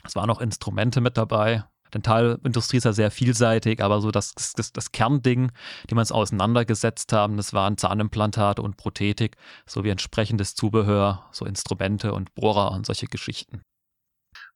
Es 0.04 0.16
waren 0.16 0.30
auch 0.30 0.42
Instrumente 0.42 1.00
mit 1.00 1.16
dabei. 1.16 1.64
Dentalindustrie 1.94 2.78
ist 2.78 2.86
ja 2.86 2.92
sehr 2.92 3.12
vielseitig, 3.12 3.82
aber 3.82 4.02
so 4.02 4.12
das, 4.12 4.34
das, 4.34 4.74
das 4.74 4.92
Kernding, 4.92 5.52
die 5.90 5.96
wir 5.96 6.00
uns 6.00 6.12
auseinandergesetzt 6.12 7.14
haben, 7.14 7.38
das 7.38 7.54
waren 7.54 7.78
Zahnimplantate 7.78 8.62
und 8.62 8.78
Prothetik 8.78 9.38
sowie 9.66 9.90
entsprechendes 9.90 10.56
Zubehör, 10.56 11.30
so 11.32 11.46
Instrumente 11.46 12.14
und 12.14 12.34
Bohrer 12.34 12.72
und 12.72 12.86
solche 12.86 13.06
Geschichten. 13.06 13.62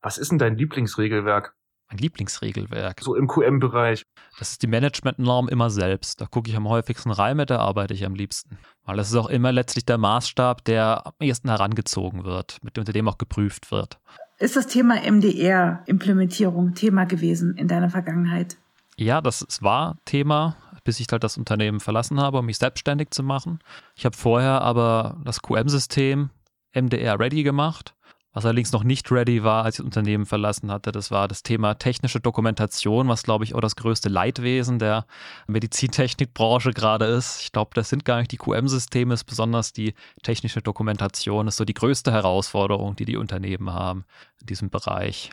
Was 0.01 0.17
ist 0.17 0.31
denn 0.31 0.39
dein 0.39 0.57
Lieblingsregelwerk? 0.57 1.56
Mein 1.89 1.97
Lieblingsregelwerk. 1.97 3.01
So 3.01 3.15
im 3.15 3.27
QM-Bereich. 3.27 4.03
Das 4.39 4.51
ist 4.51 4.63
die 4.63 4.67
Managementnorm 4.67 5.47
immer 5.47 5.69
selbst. 5.69 6.21
Da 6.21 6.25
gucke 6.25 6.49
ich 6.49 6.55
am 6.55 6.67
häufigsten 6.67 7.11
rein, 7.11 7.37
mit 7.37 7.49
der 7.49 7.59
arbeite 7.59 7.93
ich 7.93 8.05
am 8.05 8.15
liebsten. 8.15 8.57
Weil 8.83 8.97
das 8.97 9.09
ist 9.09 9.15
auch 9.15 9.29
immer 9.29 9.51
letztlich 9.51 9.85
der 9.85 9.97
Maßstab, 9.97 10.63
der 10.65 11.07
am 11.07 11.13
ehesten 11.19 11.49
herangezogen 11.49 12.23
wird, 12.23 12.57
mit 12.61 12.77
dem, 12.77 12.81
unter 12.81 12.93
dem 12.93 13.07
auch 13.07 13.17
geprüft 13.17 13.71
wird. 13.71 13.99
Ist 14.39 14.55
das 14.55 14.67
Thema 14.67 14.95
MDR-Implementierung 15.09 16.73
Thema 16.73 17.05
gewesen 17.05 17.55
in 17.55 17.67
deiner 17.67 17.89
Vergangenheit? 17.89 18.57
Ja, 18.97 19.21
das 19.21 19.45
war 19.61 19.97
Thema, 20.05 20.57
bis 20.83 20.99
ich 20.99 21.07
halt 21.11 21.23
das 21.23 21.37
Unternehmen 21.37 21.79
verlassen 21.79 22.19
habe, 22.19 22.39
um 22.39 22.45
mich 22.45 22.57
selbstständig 22.57 23.11
zu 23.11 23.23
machen. 23.23 23.59
Ich 23.95 24.05
habe 24.05 24.15
vorher 24.15 24.61
aber 24.61 25.19
das 25.23 25.41
QM-System 25.41 26.29
MDR 26.73 27.19
ready 27.19 27.43
gemacht 27.43 27.95
was 28.37 28.45
allerdings 28.45 28.71
noch 28.71 28.83
nicht 28.83 29.11
ready 29.11 29.43
war, 29.43 29.65
als 29.65 29.75
ich 29.75 29.77
das 29.77 29.85
Unternehmen 29.85 30.27
verlassen 30.27 30.69
hatte, 30.71 30.91
das 30.91 31.09
war 31.09 31.27
das 31.27 31.41
Thema 31.41 31.73
technische 31.73 32.19
Dokumentation, 32.19 33.07
was, 33.07 33.23
glaube 33.23 33.43
ich, 33.43 33.55
auch 33.55 33.61
das 33.61 33.75
größte 33.75 34.09
Leidwesen 34.09 34.77
der 34.77 35.07
Medizintechnikbranche 35.47 36.69
gerade 36.69 37.05
ist. 37.05 37.41
Ich 37.41 37.51
glaube, 37.51 37.71
das 37.73 37.89
sind 37.89 38.05
gar 38.05 38.19
nicht 38.19 38.31
die 38.31 38.37
QM-Systeme, 38.37 39.15
besonders 39.25 39.73
die 39.73 39.95
technische 40.21 40.61
Dokumentation 40.61 41.47
ist 41.47 41.57
so 41.57 41.65
die 41.65 41.73
größte 41.73 42.11
Herausforderung, 42.11 42.95
die 42.95 43.05
die 43.05 43.17
Unternehmen 43.17 43.73
haben 43.73 44.05
in 44.39 44.45
diesem 44.45 44.69
Bereich. 44.69 45.31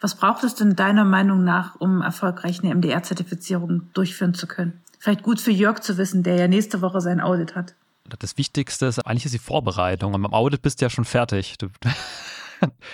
Was 0.00 0.16
braucht 0.16 0.42
es 0.42 0.56
denn 0.56 0.74
deiner 0.74 1.04
Meinung 1.04 1.44
nach, 1.44 1.76
um 1.76 2.02
erfolgreich 2.02 2.64
eine 2.64 2.74
MDR-Zertifizierung 2.74 3.82
durchführen 3.92 4.34
zu 4.34 4.48
können? 4.48 4.80
Vielleicht 4.98 5.22
gut 5.22 5.40
für 5.40 5.52
Jörg 5.52 5.82
zu 5.82 5.98
wissen, 5.98 6.24
der 6.24 6.34
ja 6.34 6.48
nächste 6.48 6.82
Woche 6.82 7.00
sein 7.00 7.20
Audit 7.20 7.54
hat. 7.54 7.76
Das 8.18 8.36
Wichtigste 8.36 8.86
ist 8.86 8.98
eigentlich 9.06 9.26
ist 9.26 9.34
die 9.34 9.38
Vorbereitung. 9.38 10.14
Und 10.14 10.22
beim 10.22 10.34
Audit 10.34 10.62
bist 10.62 10.80
du 10.80 10.86
ja 10.86 10.90
schon 10.90 11.04
fertig. 11.04 11.56
Du 11.58 11.68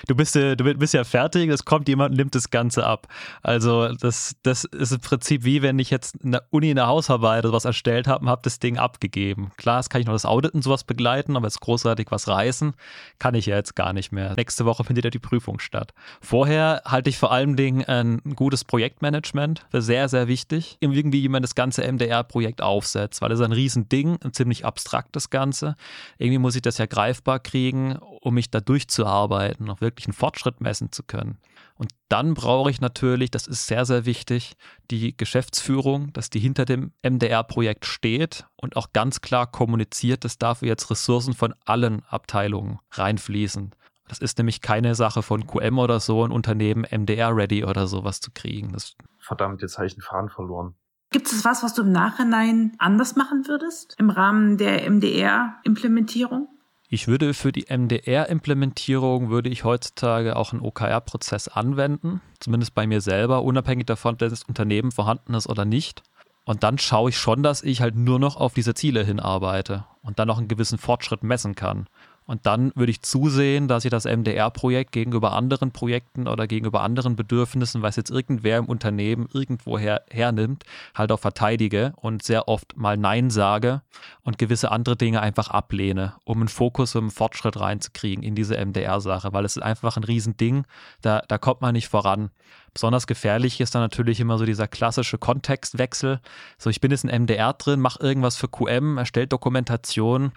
du 0.09 0.15
bist, 0.15 0.35
du 0.35 0.57
bist 0.57 0.95
ja 0.95 1.05
fertig, 1.05 1.51
es 1.51 1.65
kommt 1.65 1.89
jemand 1.89 2.11
und 2.13 2.17
nimmt 2.17 2.35
das 2.35 2.51
Ganze 2.51 2.87
ab. 2.87 3.07
Also 3.43 3.89
das, 3.95 4.37
das 4.43 4.65
ist 4.65 4.93
im 4.93 5.01
Prinzip 5.01 5.45
wie 5.45 5.63
wenn 5.63 5.79
ich 5.79 5.91
jetzt 5.91 6.17
in 6.17 6.33
der 6.33 6.45
Uni 6.51 6.71
eine 6.71 6.87
Hausarbeit 6.87 7.45
oder 7.45 7.53
was 7.53 7.65
erstellt 7.65 8.07
habe 8.07 8.25
und 8.25 8.31
habe 8.31 8.43
das 8.43 8.59
Ding 8.59 8.79
abgegeben. 8.79 9.51
Klar, 9.57 9.81
es 9.81 9.89
kann 9.89 10.01
ich 10.01 10.07
noch 10.07 10.15
das 10.15 10.27
Audit 10.27 10.53
und 10.55 10.63
sowas 10.63 10.85
begleiten, 10.85 11.37
aber 11.37 11.47
jetzt 11.47 11.61
großartig 11.61 12.09
was 12.11 12.29
reißen, 12.29 12.75
kann 13.19 13.35
ich 13.35 13.47
ja 13.47 13.57
jetzt 13.57 13.77
gar 13.77 13.93
nicht 13.93 14.13
mehr. 14.13 14.35
Nächste 14.37 14.65
Woche 14.65 14.85
findet 14.85 15.05
ja 15.05 15.11
die 15.11 15.19
Prüfung 15.19 15.59
statt. 15.59 15.93
Vorher 16.21 16.83
halte 16.85 17.11
ich 17.11 17.19
vor 17.19 17.33
allen 17.33 17.57
Dingen 17.57 17.85
ein 17.85 18.21
gutes 18.35 18.65
Projektmanagement 18.65 19.67
für 19.71 19.83
sehr, 19.83 20.09
sehr 20.09 20.29
wichtig. 20.29 20.77
Irgendwie 20.81 21.21
jemand 21.21 21.45
das 21.45 21.55
ganze 21.55 21.91
MDR-Projekt 21.91 22.63
aufsetzt, 22.63 23.23
weil 23.23 23.33
es 23.33 23.41
ein 23.41 23.53
Riesending, 23.53 24.19
ein 24.23 24.33
ziemlich 24.33 24.65
abstraktes 24.65 25.31
Ganze. 25.31 25.77
Irgendwie 26.19 26.39
muss 26.39 26.57
ich 26.57 26.63
das 26.63 26.79
ja 26.79 26.87
greifbar 26.87 27.39
kriegen, 27.39 27.97
um 27.97 28.35
mich 28.35 28.51
da 28.51 28.61
durchzuarbeiten, 28.61 29.56
noch 29.65 29.81
wirklich 29.81 30.07
einen 30.07 30.13
Fortschritt 30.13 30.61
messen 30.61 30.93
zu 30.93 31.03
können. 31.03 31.39
Und 31.77 31.93
dann 32.09 32.35
brauche 32.35 32.71
ich 32.71 32.81
natürlich, 32.81 33.31
das 33.31 33.47
ist 33.47 33.67
sehr, 33.67 33.85
sehr 33.85 34.05
wichtig, 34.07 34.57
die 34.91 35.17
Geschäftsführung, 35.17 36.13
dass 36.13 36.31
die 36.31 36.39
hinter 36.39 36.65
dem 36.65 36.93
MDR-Projekt 37.03 37.85
steht 37.85 38.47
und 38.57 38.77
auch 38.77 38.93
ganz 38.93 39.21
klar 39.21 39.51
kommuniziert, 39.51 40.25
dass 40.25 40.39
dafür 40.39 40.69
jetzt 40.69 40.91
Ressourcen 40.91 41.35
von 41.35 41.55
allen 41.65 42.05
Abteilungen 42.05 42.79
reinfließen. 42.93 43.75
Das 44.09 44.19
ist 44.19 44.39
nämlich 44.39 44.61
keine 44.61 44.95
Sache 44.95 45.23
von 45.23 45.47
QM 45.47 45.79
oder 45.79 46.01
so, 46.01 46.25
ein 46.25 46.31
Unternehmen 46.31 46.87
MDR-ready 46.89 47.65
oder 47.65 47.87
sowas 47.87 48.21
zu 48.21 48.31
kriegen. 48.31 48.73
Das 48.73 48.95
Verdammt, 49.19 49.63
jetzt 49.63 49.77
habe 49.79 49.87
ich 49.87 49.95
einen 49.95 50.03
Faden 50.03 50.31
verloren. 50.31 50.77
Gibt 51.11 51.27
es 51.27 51.45
was, 51.45 51.63
was 51.63 51.75
du 51.75 51.83
im 51.83 51.93
Nachhinein 51.93 52.75
anders 52.79 53.17
machen 53.17 53.47
würdest 53.47 53.95
im 53.99 54.11
Rahmen 54.11 54.59
der 54.59 54.89
MDR-Implementierung? 54.89 56.49
Ich 56.89 57.09
würde 57.09 57.35
für 57.35 57.51
die 57.51 57.67
MDR-Implementierung 57.69 59.29
würde 59.29 59.49
ich 59.49 59.65
heutzutage 59.65 60.37
auch 60.37 60.53
einen 60.53 60.63
OKR-Prozess 60.63 61.49
anwenden, 61.49 62.21
zumindest 62.39 62.75
bei 62.75 62.87
mir 62.87 63.01
selber, 63.01 63.43
unabhängig 63.43 63.87
davon, 63.87 64.15
ob 64.15 64.19
das 64.19 64.45
Unternehmen 64.45 64.93
vorhanden 64.93 65.35
ist 65.35 65.49
oder 65.49 65.65
nicht. 65.65 66.03
Und 66.45 66.63
dann 66.63 66.79
schaue 66.79 67.11
ich 67.11 67.19
schon, 67.19 67.43
dass 67.43 67.65
ich 67.65 67.81
halt 67.81 67.97
nur 67.97 68.21
noch 68.21 68.37
auf 68.37 68.55
diese 68.55 68.75
Ziele 68.75 69.03
hinarbeite 69.05 69.85
und 70.03 70.21
dann 70.21 70.29
noch 70.29 70.39
einen 70.39 70.47
gewissen 70.47 70.79
Fortschritt 70.79 71.25
messen 71.25 71.57
kann. 71.57 71.89
Und 72.27 72.45
dann 72.45 72.73
würde 72.75 72.91
ich 72.91 73.03
zusehen, 73.03 73.69
dass 73.69 73.85
ich 73.85 73.91
das 73.91 74.05
MDR-Projekt 74.05 74.93
gegenüber 74.93 75.33
anderen 75.33 75.71
Projekten 75.71 76.27
oder 76.27 76.47
gegenüber 76.47 76.83
anderen 76.83 77.15
Bedürfnissen, 77.15 77.83
was 77.83 77.97
jetzt 77.97 78.11
irgendwer 78.11 78.59
im 78.59 78.67
Unternehmen 78.67 79.29
irgendwoher 79.33 80.03
hernimmt, 80.11 80.65
halt 80.95 81.13
auch 81.13 81.21
verteidige 81.21 81.93
und 81.97 82.25
sehr 82.25 82.49
oft 82.49 82.77
mal 82.77 82.97
Nein 82.97 83.31
sage 83.31 83.83
und 84.23 84.39
gewisse 84.39 84.73
andere 84.73 84.97
Dinge 84.97 85.21
einfach 85.21 85.49
ablehne, 85.49 86.15
um 86.25 86.39
einen 86.39 86.49
Fokus, 86.49 86.97
um 86.97 87.05
einen 87.05 87.11
Fortschritt 87.11 87.61
reinzukriegen 87.61 88.25
in 88.25 88.35
diese 88.35 88.57
MDR-Sache, 88.57 89.33
weil 89.33 89.45
es 89.45 89.57
ist 89.57 89.63
einfach 89.63 89.97
ein 89.97 90.05
Riesending, 90.05 90.65
da, 91.03 91.23
da 91.29 91.39
kommt 91.39 91.61
man 91.61 91.75
nicht 91.75 91.89
voran. 91.89 92.31
Besonders 92.75 93.07
gefährlich 93.07 93.61
ist 93.61 93.75
dann 93.75 93.83
natürlich 93.83 94.21
immer 94.21 94.37
so 94.37 94.45
dieser 94.45 94.69
klassische 94.69 95.17
Kontextwechsel. 95.17 96.21
So, 96.59 96.69
ich 96.69 96.81
bin 96.81 96.91
jetzt 96.91 97.05
in 97.05 97.23
MDR 97.23 97.55
drin, 97.55 97.81
mache 97.81 98.01
irgendwas 98.01 98.37
für 98.37 98.49
QM, 98.49 98.99
erstellt 98.99 99.33
Dokumentation, 99.33 100.33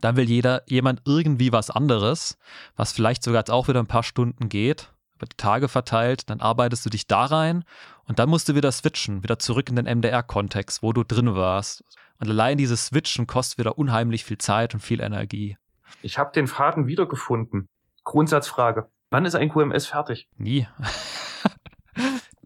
dann 0.00 0.16
will 0.16 0.28
jeder, 0.28 0.62
jemand 0.66 1.02
irgendwie 1.04 1.52
was 1.52 1.70
anderes, 1.70 2.38
was 2.76 2.92
vielleicht 2.92 3.22
sogar 3.22 3.40
jetzt 3.40 3.50
auch 3.50 3.68
wieder 3.68 3.80
ein 3.80 3.86
paar 3.86 4.02
Stunden 4.02 4.48
geht, 4.48 4.92
über 5.16 5.26
die 5.26 5.36
Tage 5.36 5.68
verteilt, 5.68 6.28
dann 6.30 6.40
arbeitest 6.40 6.84
du 6.84 6.90
dich 6.90 7.06
da 7.06 7.24
rein 7.24 7.64
und 8.06 8.18
dann 8.18 8.28
musst 8.28 8.48
du 8.48 8.54
wieder 8.54 8.70
switchen, 8.72 9.22
wieder 9.22 9.38
zurück 9.38 9.68
in 9.68 9.76
den 9.76 9.86
MDR-Kontext, 9.86 10.82
wo 10.82 10.92
du 10.92 11.04
drin 11.04 11.34
warst. 11.34 11.82
Und 12.18 12.28
allein 12.28 12.58
dieses 12.58 12.86
Switchen 12.86 13.26
kostet 13.26 13.58
wieder 13.58 13.78
unheimlich 13.78 14.24
viel 14.24 14.38
Zeit 14.38 14.74
und 14.74 14.80
viel 14.80 15.00
Energie. 15.00 15.56
Ich 16.02 16.18
habe 16.18 16.32
den 16.32 16.46
Faden 16.46 16.86
wiedergefunden. 16.86 17.68
Grundsatzfrage. 18.04 18.88
Wann 19.10 19.24
ist 19.24 19.34
ein 19.34 19.50
QMS 19.50 19.86
fertig? 19.86 20.28
Nie. 20.36 20.66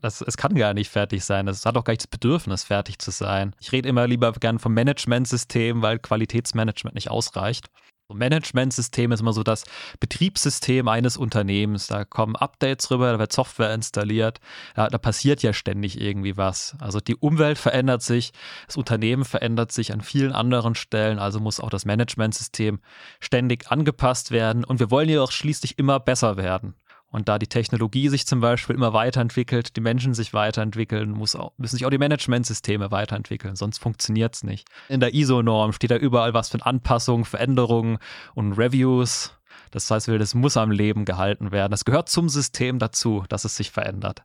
Das, 0.00 0.20
es 0.20 0.36
kann 0.36 0.54
gar 0.54 0.74
nicht 0.74 0.90
fertig 0.90 1.24
sein. 1.24 1.48
Es 1.48 1.66
hat 1.66 1.76
auch 1.76 1.84
gar 1.84 1.92
nicht 1.92 2.02
das 2.02 2.06
Bedürfnis, 2.08 2.64
fertig 2.64 2.98
zu 2.98 3.10
sein. 3.10 3.54
Ich 3.60 3.72
rede 3.72 3.88
immer 3.88 4.06
lieber 4.06 4.32
gern 4.32 4.58
vom 4.58 4.74
Managementsystem, 4.74 5.82
weil 5.82 5.98
Qualitätsmanagement 5.98 6.94
nicht 6.94 7.10
ausreicht. 7.10 7.66
Managementsystem 8.14 9.12
ist 9.12 9.20
immer 9.20 9.32
so 9.32 9.42
das 9.42 9.64
Betriebssystem 10.00 10.88
eines 10.88 11.16
Unternehmens. 11.16 11.86
Da 11.86 12.04
kommen 12.04 12.36
Updates 12.36 12.90
rüber, 12.90 13.12
da 13.12 13.18
wird 13.18 13.32
Software 13.32 13.74
installiert. 13.74 14.40
Ja, 14.76 14.88
da 14.88 14.98
passiert 14.98 15.42
ja 15.42 15.52
ständig 15.52 16.00
irgendwie 16.00 16.36
was. 16.36 16.76
Also 16.80 17.00
die 17.00 17.16
Umwelt 17.16 17.58
verändert 17.58 18.02
sich, 18.02 18.32
das 18.66 18.76
Unternehmen 18.76 19.24
verändert 19.24 19.72
sich 19.72 19.92
an 19.92 20.00
vielen 20.00 20.32
anderen 20.32 20.74
Stellen. 20.74 21.18
Also 21.18 21.40
muss 21.40 21.60
auch 21.60 21.70
das 21.70 21.84
Managementsystem 21.84 22.80
ständig 23.20 23.70
angepasst 23.70 24.30
werden. 24.30 24.64
Und 24.64 24.80
wir 24.80 24.90
wollen 24.90 25.08
ja 25.08 25.22
auch 25.22 25.32
schließlich 25.32 25.78
immer 25.78 26.00
besser 26.00 26.36
werden. 26.36 26.74
Und 27.10 27.28
da 27.28 27.38
die 27.38 27.48
Technologie 27.48 28.08
sich 28.08 28.26
zum 28.26 28.40
Beispiel 28.40 28.76
immer 28.76 28.92
weiterentwickelt, 28.92 29.76
die 29.76 29.80
Menschen 29.80 30.14
sich 30.14 30.32
weiterentwickeln, 30.32 31.10
muss 31.10 31.34
auch, 31.34 31.52
müssen 31.58 31.76
sich 31.76 31.84
auch 31.84 31.90
die 31.90 31.98
Managementsysteme 31.98 32.90
weiterentwickeln, 32.92 33.56
sonst 33.56 33.78
funktioniert 33.78 34.36
es 34.36 34.44
nicht. 34.44 34.68
In 34.88 35.00
der 35.00 35.12
ISO-Norm 35.12 35.72
steht 35.72 35.90
da 35.90 35.96
überall 35.96 36.34
was 36.34 36.48
von 36.48 36.62
Anpassungen, 36.62 37.24
Veränderungen 37.24 37.98
und 38.34 38.52
Reviews. 38.52 39.36
Das 39.72 39.90
heißt, 39.90 40.08
das 40.08 40.34
muss 40.34 40.56
am 40.56 40.70
Leben 40.70 41.04
gehalten 41.04 41.50
werden. 41.52 41.72
Das 41.72 41.84
gehört 41.84 42.08
zum 42.08 42.28
System 42.28 42.78
dazu, 42.78 43.24
dass 43.28 43.44
es 43.44 43.56
sich 43.56 43.70
verändert. 43.70 44.22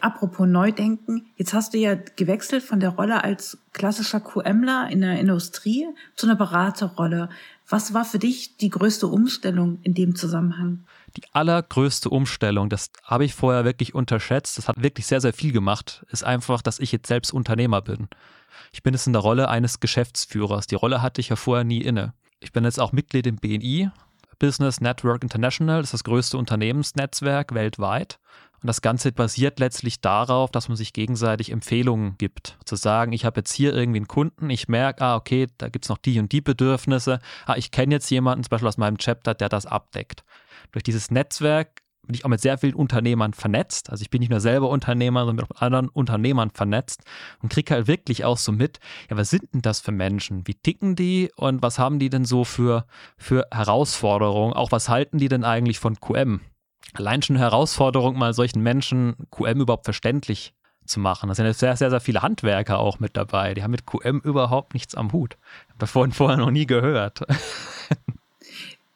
Apropos 0.00 0.46
Neudenken, 0.46 1.26
jetzt 1.36 1.54
hast 1.54 1.74
du 1.74 1.78
ja 1.78 1.94
gewechselt 1.94 2.62
von 2.62 2.80
der 2.80 2.90
Rolle 2.90 3.24
als 3.24 3.58
klassischer 3.72 4.20
QMler 4.20 4.88
in 4.90 5.00
der 5.00 5.18
Industrie 5.18 5.86
zu 6.16 6.26
einer 6.26 6.36
Beraterrolle. 6.36 7.28
Was 7.68 7.94
war 7.94 8.04
für 8.04 8.18
dich 8.18 8.56
die 8.56 8.70
größte 8.70 9.06
Umstellung 9.06 9.78
in 9.82 9.94
dem 9.94 10.14
Zusammenhang? 10.14 10.84
Die 11.16 11.22
allergrößte 11.32 12.10
Umstellung, 12.10 12.68
das 12.68 12.90
habe 13.02 13.24
ich 13.24 13.34
vorher 13.34 13.64
wirklich 13.64 13.94
unterschätzt, 13.94 14.58
das 14.58 14.68
hat 14.68 14.82
wirklich 14.82 15.06
sehr, 15.06 15.20
sehr 15.20 15.32
viel 15.32 15.52
gemacht, 15.52 16.04
ist 16.10 16.24
einfach, 16.24 16.62
dass 16.62 16.78
ich 16.78 16.92
jetzt 16.92 17.08
selbst 17.08 17.32
Unternehmer 17.32 17.82
bin. 17.82 18.08
Ich 18.72 18.82
bin 18.82 18.94
jetzt 18.94 19.06
in 19.06 19.12
der 19.12 19.22
Rolle 19.22 19.48
eines 19.48 19.80
Geschäftsführers. 19.80 20.66
Die 20.66 20.74
Rolle 20.74 21.02
hatte 21.02 21.20
ich 21.20 21.28
ja 21.28 21.36
vorher 21.36 21.64
nie 21.64 21.80
inne. 21.80 22.14
Ich 22.40 22.52
bin 22.52 22.64
jetzt 22.64 22.80
auch 22.80 22.92
Mitglied 22.92 23.26
im 23.26 23.36
BNI, 23.36 23.90
Business 24.38 24.80
Network 24.80 25.22
International, 25.22 25.78
das 25.80 25.88
ist 25.88 25.94
das 25.94 26.04
größte 26.04 26.38
Unternehmensnetzwerk 26.38 27.54
weltweit. 27.54 28.18
Und 28.60 28.66
das 28.66 28.82
Ganze 28.82 29.12
basiert 29.12 29.60
letztlich 29.60 30.00
darauf, 30.00 30.50
dass 30.50 30.68
man 30.68 30.76
sich 30.76 30.92
gegenseitig 30.92 31.50
Empfehlungen 31.52 32.16
gibt. 32.18 32.58
Zu 32.64 32.76
sagen, 32.76 33.12
ich 33.12 33.24
habe 33.24 33.40
jetzt 33.40 33.52
hier 33.52 33.74
irgendwie 33.74 33.98
einen 33.98 34.08
Kunden, 34.08 34.50
ich 34.50 34.68
merke, 34.68 35.02
ah, 35.02 35.16
okay, 35.16 35.46
da 35.58 35.68
gibt 35.68 35.84
es 35.84 35.88
noch 35.88 35.98
die 35.98 36.18
und 36.18 36.32
die 36.32 36.40
Bedürfnisse. 36.40 37.20
Ah, 37.46 37.56
ich 37.56 37.70
kenne 37.70 37.94
jetzt 37.94 38.10
jemanden, 38.10 38.44
zum 38.44 38.50
Beispiel 38.50 38.68
aus 38.68 38.78
meinem 38.78 38.98
Chapter, 38.98 39.34
der 39.34 39.48
das 39.48 39.66
abdeckt. 39.66 40.24
Durch 40.72 40.82
dieses 40.82 41.10
Netzwerk 41.10 41.82
bin 42.08 42.14
ich 42.14 42.24
auch 42.24 42.30
mit 42.30 42.40
sehr 42.40 42.56
vielen 42.56 42.74
Unternehmern 42.74 43.34
vernetzt. 43.34 43.90
Also 43.90 44.02
ich 44.02 44.10
bin 44.10 44.20
nicht 44.20 44.30
nur 44.30 44.40
selber 44.40 44.70
Unternehmer, 44.70 45.26
sondern 45.26 45.46
mit 45.48 45.62
anderen 45.62 45.88
Unternehmern 45.88 46.50
vernetzt 46.50 47.02
und 47.42 47.52
kriege 47.52 47.74
halt 47.74 47.86
wirklich 47.86 48.24
auch 48.24 48.38
so 48.38 48.50
mit, 48.50 48.80
ja, 49.10 49.16
was 49.16 49.30
sind 49.30 49.52
denn 49.52 49.62
das 49.62 49.80
für 49.80 49.92
Menschen? 49.92 50.46
Wie 50.46 50.54
ticken 50.54 50.96
die 50.96 51.30
und 51.36 51.62
was 51.62 51.78
haben 51.78 51.98
die 51.98 52.08
denn 52.08 52.24
so 52.24 52.44
für, 52.44 52.86
für 53.18 53.46
Herausforderungen? 53.52 54.54
Auch 54.54 54.72
was 54.72 54.88
halten 54.88 55.18
die 55.18 55.28
denn 55.28 55.44
eigentlich 55.44 55.78
von 55.78 56.00
QM? 56.00 56.40
Allein 56.94 57.22
schon 57.22 57.36
eine 57.36 57.44
Herausforderung, 57.44 58.16
mal 58.18 58.34
solchen 58.34 58.62
Menschen 58.62 59.14
QM 59.30 59.60
überhaupt 59.60 59.84
verständlich 59.84 60.54
zu 60.88 61.00
machen. 61.00 61.28
Da 61.28 61.34
sind 61.34 61.52
sehr, 61.54 61.76
sehr, 61.76 61.90
sehr 61.90 62.00
viele 62.00 62.22
Handwerker 62.22 62.78
auch 62.78 62.98
mit 62.98 63.16
dabei. 63.16 63.54
Die 63.54 63.62
haben 63.62 63.70
mit 63.70 63.86
QM 63.86 64.20
überhaupt 64.20 64.74
nichts 64.74 64.94
am 64.94 65.12
Hut. 65.12 65.36
Ich 65.64 65.70
habe 65.70 65.78
davon 65.78 66.12
vorher 66.12 66.38
noch 66.38 66.50
nie 66.50 66.66
gehört. 66.66 67.22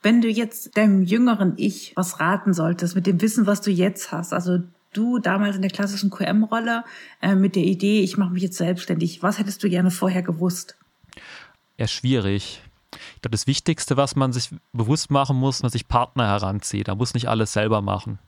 Wenn 0.03 0.21
du 0.21 0.29
jetzt 0.29 0.77
deinem 0.77 1.03
jüngeren 1.03 1.55
Ich 1.57 1.93
was 1.95 2.19
raten 2.19 2.55
solltest, 2.55 2.97
mit 2.97 3.07
dem 3.07 3.21
Wissen, 3.21 3.47
was 3.47 3.61
du 3.61 3.71
jetzt 3.71 4.11
hast, 4.11 4.33
also 4.33 4.59
du 4.93 5.19
damals 5.19 5.55
in 5.55 5.63
der 5.63 5.71
klassischen 5.71 6.11
QM-Rolle 6.11 6.85
äh, 7.21 7.37
mit 7.37 7.55
der 7.55 7.63
Idee, 7.63 8.01
ich 8.01 8.17
mache 8.17 8.33
mich 8.33 8.43
jetzt 8.43 8.59
selbstständig, 8.59 9.23
was 9.23 9.39
hättest 9.39 9.63
du 9.63 9.71
gerne 9.71 9.91
vorher 9.91 10.23
gewusst? 10.23 10.77
Ja, 11.79 11.87
schwierig. 11.87 12.63
Ich 12.93 13.23
glaube, 13.23 13.33
das 13.33 13.47
Wichtigste, 13.47 13.97
was 13.97 14.17
man 14.17 14.33
sich 14.33 14.51
bewusst 14.73 15.11
machen 15.11 15.37
muss, 15.37 15.57
dass 15.57 15.63
man 15.63 15.71
sich 15.71 15.89
Partner 15.89 16.27
heranzieht. 16.27 16.89
Da 16.89 16.95
muss 16.95 17.15
nicht 17.15 17.29
alles 17.29 17.53
selber 17.53 17.81
machen. 17.81 18.19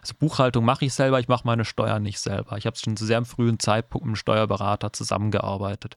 Also 0.00 0.14
Buchhaltung 0.18 0.64
mache 0.64 0.84
ich 0.84 0.94
selber, 0.94 1.20
ich 1.20 1.28
mache 1.28 1.46
meine 1.46 1.64
Steuern 1.64 2.02
nicht 2.02 2.18
selber. 2.18 2.56
Ich 2.56 2.66
habe 2.66 2.76
schon 2.76 2.96
zu 2.96 3.06
sehr 3.06 3.24
frühen 3.24 3.58
Zeitpunkt 3.58 4.04
mit 4.04 4.10
einem 4.10 4.16
Steuerberater 4.16 4.92
zusammengearbeitet. 4.92 5.96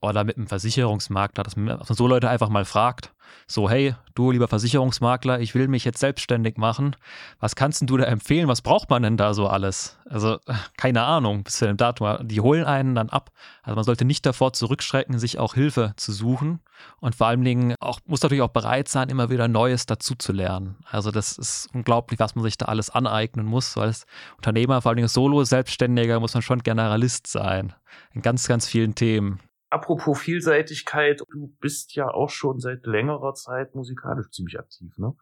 Oder 0.00 0.24
mit 0.24 0.36
einem 0.36 0.46
Versicherungsmakler, 0.46 1.44
dass 1.44 1.56
man 1.56 1.78
so 1.82 2.06
Leute 2.06 2.30
einfach 2.30 2.48
mal 2.48 2.64
fragt, 2.64 3.12
so, 3.46 3.68
hey, 3.68 3.94
du 4.14 4.30
lieber 4.30 4.48
Versicherungsmakler, 4.48 5.40
ich 5.40 5.54
will 5.54 5.68
mich 5.68 5.84
jetzt 5.84 6.00
selbstständig 6.00 6.56
machen. 6.56 6.96
Was 7.38 7.56
kannst 7.56 7.82
du 7.88 7.96
da 7.96 8.04
empfehlen? 8.04 8.48
Was 8.48 8.62
braucht 8.62 8.90
man 8.90 9.02
denn 9.02 9.16
da 9.16 9.34
so 9.34 9.46
alles? 9.46 9.98
Also, 10.08 10.38
keine 10.76 11.02
Ahnung, 11.02 11.44
bis 11.44 11.56
zu 11.56 11.66
dem 11.66 11.76
Datum. 11.76 12.28
Die 12.28 12.40
holen 12.40 12.64
einen 12.64 12.94
dann 12.94 13.10
ab. 13.10 13.30
Also 13.62 13.76
man 13.76 13.84
sollte 13.84 14.04
nicht 14.04 14.24
davor 14.26 14.52
zurückschrecken, 14.52 15.18
sich 15.18 15.38
auch 15.38 15.54
Hilfe 15.54 15.92
zu 15.96 16.12
suchen. 16.12 16.60
Und 17.00 17.14
vor 17.14 17.26
allen 17.26 17.44
Dingen 17.44 17.74
auch, 17.80 18.00
muss 18.06 18.22
natürlich 18.22 18.42
auch 18.42 18.48
bereit 18.48 18.88
sein, 18.88 19.08
immer 19.08 19.30
wieder 19.30 19.48
Neues 19.48 19.86
dazu 19.86 20.14
zu 20.14 20.32
lernen. 20.32 20.76
Also 20.90 21.10
das 21.10 21.36
ist 21.36 21.68
unglaublich, 21.74 22.20
was 22.20 22.34
man 22.34 22.44
sich 22.44 22.56
da 22.56 22.66
alles 22.66 22.90
aneignen 22.90 23.46
muss. 23.46 23.76
Weil 23.76 23.88
als 23.88 24.06
Unternehmer, 24.36 24.80
vor 24.80 24.90
allen 24.90 24.96
Dingen 24.96 25.08
Solo-Selbstständiger, 25.08 26.20
muss 26.20 26.34
man 26.34 26.42
schon 26.42 26.62
Generalist 26.62 27.26
sein. 27.26 27.74
In 28.12 28.22
ganz, 28.22 28.46
ganz 28.46 28.66
vielen 28.66 28.94
Themen. 28.94 29.40
Apropos 29.70 30.20
Vielseitigkeit, 30.20 31.22
du 31.30 31.54
bist 31.60 31.94
ja 31.94 32.08
auch 32.08 32.30
schon 32.30 32.58
seit 32.58 32.86
längerer 32.86 33.34
Zeit 33.34 33.74
musikalisch 33.76 34.30
ziemlich 34.30 34.58
aktiv, 34.58 34.92
ne? 34.98 35.14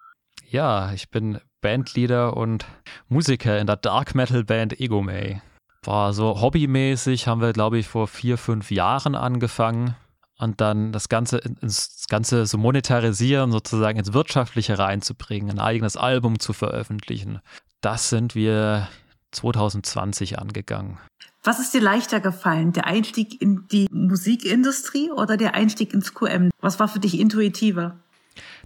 Ja, 0.49 0.93
ich 0.93 1.11
bin 1.11 1.41
Bandleader 1.61 2.37
und 2.37 2.67
Musiker 3.09 3.59
in 3.59 3.67
der 3.67 3.77
Dark 3.77 4.15
Metal 4.15 4.45
Band 4.45 4.81
Ego 4.81 5.03
May. 5.03 5.43
War 5.85 6.15
so 6.15 6.41
hobbymäßig, 6.41 7.27
haben 7.27 7.43
wir, 7.43 7.53
glaube 7.53 7.79
ich, 7.79 7.89
vor 7.89 8.09
vier, 8.09 8.39
fünf 8.39 8.71
Jahren 8.71 9.15
angefangen 9.15 9.95
und 10.39 10.61
dann 10.61 10.93
das 10.93 11.09
Ganze 11.09 11.39
ins 11.39 12.07
Ganze 12.09 12.47
so 12.47 12.57
monetarisieren, 12.57 13.53
sozusagen 13.53 13.99
ins 13.99 14.15
Wirtschaftliche 14.15 14.79
reinzubringen, 14.79 15.51
ein 15.51 15.59
eigenes 15.59 15.97
Album 15.97 16.39
zu 16.39 16.53
veröffentlichen. 16.55 17.41
Das 17.81 18.09
sind 18.09 18.35
wir 18.35 18.89
2020 19.33 20.39
angegangen. 20.39 20.99
Was 21.43 21.61
ist 21.61 21.73
dir 21.73 21.81
leichter 21.81 22.21
gefallen? 22.21 22.73
Der 22.73 22.87
Einstieg 22.87 23.41
in 23.41 23.67
die 23.69 23.89
Musikindustrie 23.91 25.11
oder 25.11 25.37
der 25.37 25.55
Einstieg 25.55 25.95
ins 25.95 26.15
QM? 26.15 26.51
Was 26.61 26.79
war 26.81 26.89
für 26.89 26.99
dich 26.99 27.19
intuitiver? 27.19 27.97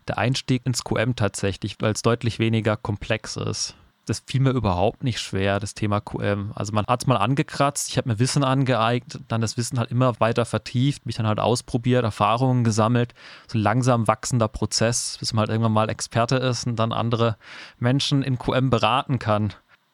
Der 0.09 0.19
Einstieg 0.19 0.63
ins 0.65 0.85
QM 0.85 1.15
tatsächlich, 1.15 1.77
weil 1.81 1.93
es 1.93 2.03
deutlich 2.03 2.39
weniger 2.39 2.77
komplex 2.77 3.37
ist 3.37 3.77
das 4.07 4.23
fiel 4.27 4.41
mir 4.41 4.51
überhaupt 4.51 5.05
nicht 5.05 5.21
schwer, 5.21 5.61
das 5.61 5.75
Thema 5.75 6.01
QM. 6.01 6.53
Also 6.55 6.73
man 6.73 6.87
hat 6.87 7.03
es 7.03 7.07
mal 7.07 7.17
angekratzt, 7.17 7.89
ich 7.89 7.97
habe 7.97 8.09
mir 8.09 8.19
Wissen 8.19 8.43
angeeignet, 8.43 9.23
dann 9.29 9.41
das 9.41 9.57
Wissen 9.57 9.79
halt 9.79 9.91
immer 9.91 10.19
weiter 10.19 10.45
vertieft, 10.45 11.07
mich 11.07 11.17
dann 11.17 11.27
halt 11.27 11.39
ausprobiert, 11.39 12.05
Erfahrungen 12.05 12.65
gesammelt. 12.65 13.15
So 13.47 13.59
ein 13.59 13.63
langsam 13.63 14.09
wachsender 14.09 14.49
Prozess, 14.49 15.19
bis 15.21 15.33
man 15.33 15.43
halt 15.43 15.51
irgendwann 15.51 15.73
mal 15.73 15.89
Experte 15.89 16.37
ist 16.37 16.67
und 16.67 16.77
dann 16.77 16.93
andere 16.93 17.37
Menschen 17.79 18.23
in 18.23 18.39
QM 18.39 18.71
beraten 18.71 19.19
kann. 19.19 19.53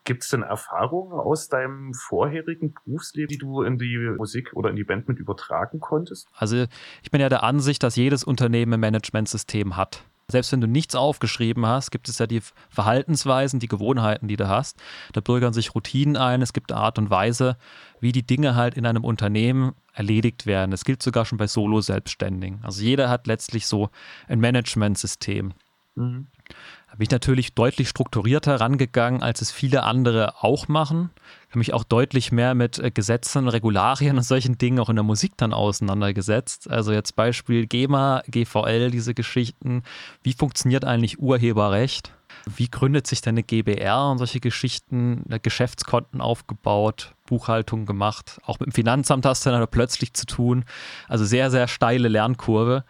Gibt 0.08 0.22
es 0.22 0.30
denn 0.30 0.42
Erfahrungen 0.42 1.12
aus 1.12 1.50
deinem 1.50 1.92
vorherigen 1.92 2.72
Berufsleben, 2.72 3.28
die 3.28 3.36
du 3.36 3.60
in 3.60 3.76
die 3.76 3.98
Musik 4.16 4.54
oder 4.54 4.70
in 4.70 4.76
die 4.76 4.84
Band 4.84 5.06
mit 5.06 5.18
übertragen 5.18 5.80
konntest? 5.80 6.28
Also 6.34 6.64
ich 7.02 7.10
bin 7.10 7.20
ja 7.20 7.28
der 7.28 7.42
Ansicht, 7.42 7.82
dass 7.82 7.94
jedes 7.94 8.24
Unternehmen 8.24 8.72
ein 8.72 8.80
Managementsystem 8.80 9.76
hat. 9.76 10.04
Selbst 10.30 10.50
wenn 10.50 10.62
du 10.62 10.66
nichts 10.66 10.94
aufgeschrieben 10.94 11.66
hast, 11.66 11.90
gibt 11.90 12.08
es 12.08 12.18
ja 12.18 12.26
die 12.26 12.40
Verhaltensweisen, 12.70 13.60
die 13.60 13.68
Gewohnheiten, 13.68 14.28
die 14.28 14.36
du 14.36 14.48
hast. 14.48 14.78
Da 15.12 15.20
bürgern 15.20 15.52
sich 15.52 15.74
Routinen 15.74 16.16
ein. 16.16 16.40
Es 16.40 16.54
gibt 16.54 16.72
eine 16.72 16.80
Art 16.80 16.98
und 16.98 17.10
Weise, 17.10 17.58
wie 18.00 18.12
die 18.12 18.26
Dinge 18.26 18.54
halt 18.54 18.78
in 18.78 18.86
einem 18.86 19.04
Unternehmen 19.04 19.74
erledigt 19.92 20.46
werden. 20.46 20.70
Das 20.70 20.86
gilt 20.86 21.02
sogar 21.02 21.26
schon 21.26 21.36
bei 21.36 21.46
Solo-Selbstständigen. 21.46 22.60
Also 22.62 22.82
jeder 22.82 23.10
hat 23.10 23.26
letztlich 23.26 23.66
so 23.66 23.90
ein 24.26 24.40
Managementsystem. 24.40 25.52
Mhm. 25.98 26.26
Da 26.90 26.96
bin 26.96 27.04
ich 27.04 27.10
natürlich 27.10 27.54
deutlich 27.54 27.88
strukturierter 27.88 28.60
rangegangen, 28.60 29.22
als 29.22 29.42
es 29.42 29.50
viele 29.50 29.82
andere 29.82 30.42
auch 30.42 30.68
machen. 30.68 31.10
Ich 31.42 31.50
habe 31.50 31.58
mich 31.58 31.74
auch 31.74 31.84
deutlich 31.84 32.32
mehr 32.32 32.54
mit 32.54 32.78
äh, 32.78 32.90
Gesetzen, 32.90 33.48
Regularien 33.48 34.16
und 34.16 34.22
solchen 34.22 34.56
Dingen 34.56 34.78
auch 34.78 34.88
in 34.88 34.96
der 34.96 35.02
Musik 35.02 35.32
dann 35.36 35.52
auseinandergesetzt. 35.52 36.70
Also 36.70 36.92
jetzt 36.92 37.16
Beispiel 37.16 37.66
GEMA, 37.66 38.22
GVL, 38.28 38.90
diese 38.90 39.14
Geschichten. 39.14 39.82
Wie 40.22 40.32
funktioniert 40.32 40.84
eigentlich 40.84 41.18
Urheberrecht? 41.20 42.12
Wie 42.56 42.70
gründet 42.70 43.06
sich 43.06 43.20
denn 43.20 43.34
eine 43.34 43.42
GBR 43.42 44.10
und 44.10 44.18
solche 44.18 44.40
Geschichten? 44.40 45.24
Geschäftskonten 45.42 46.20
aufgebaut, 46.20 47.12
Buchhaltung 47.26 47.84
gemacht. 47.84 48.40
Auch 48.44 48.58
mit 48.60 48.68
dem 48.68 48.72
Finanzamt 48.72 49.26
hast 49.26 49.44
du 49.44 49.50
dann 49.50 49.66
plötzlich 49.68 50.14
zu 50.14 50.24
tun. 50.24 50.64
Also 51.08 51.24
sehr, 51.24 51.50
sehr 51.50 51.68
steile 51.68 52.08
Lernkurve 52.08 52.84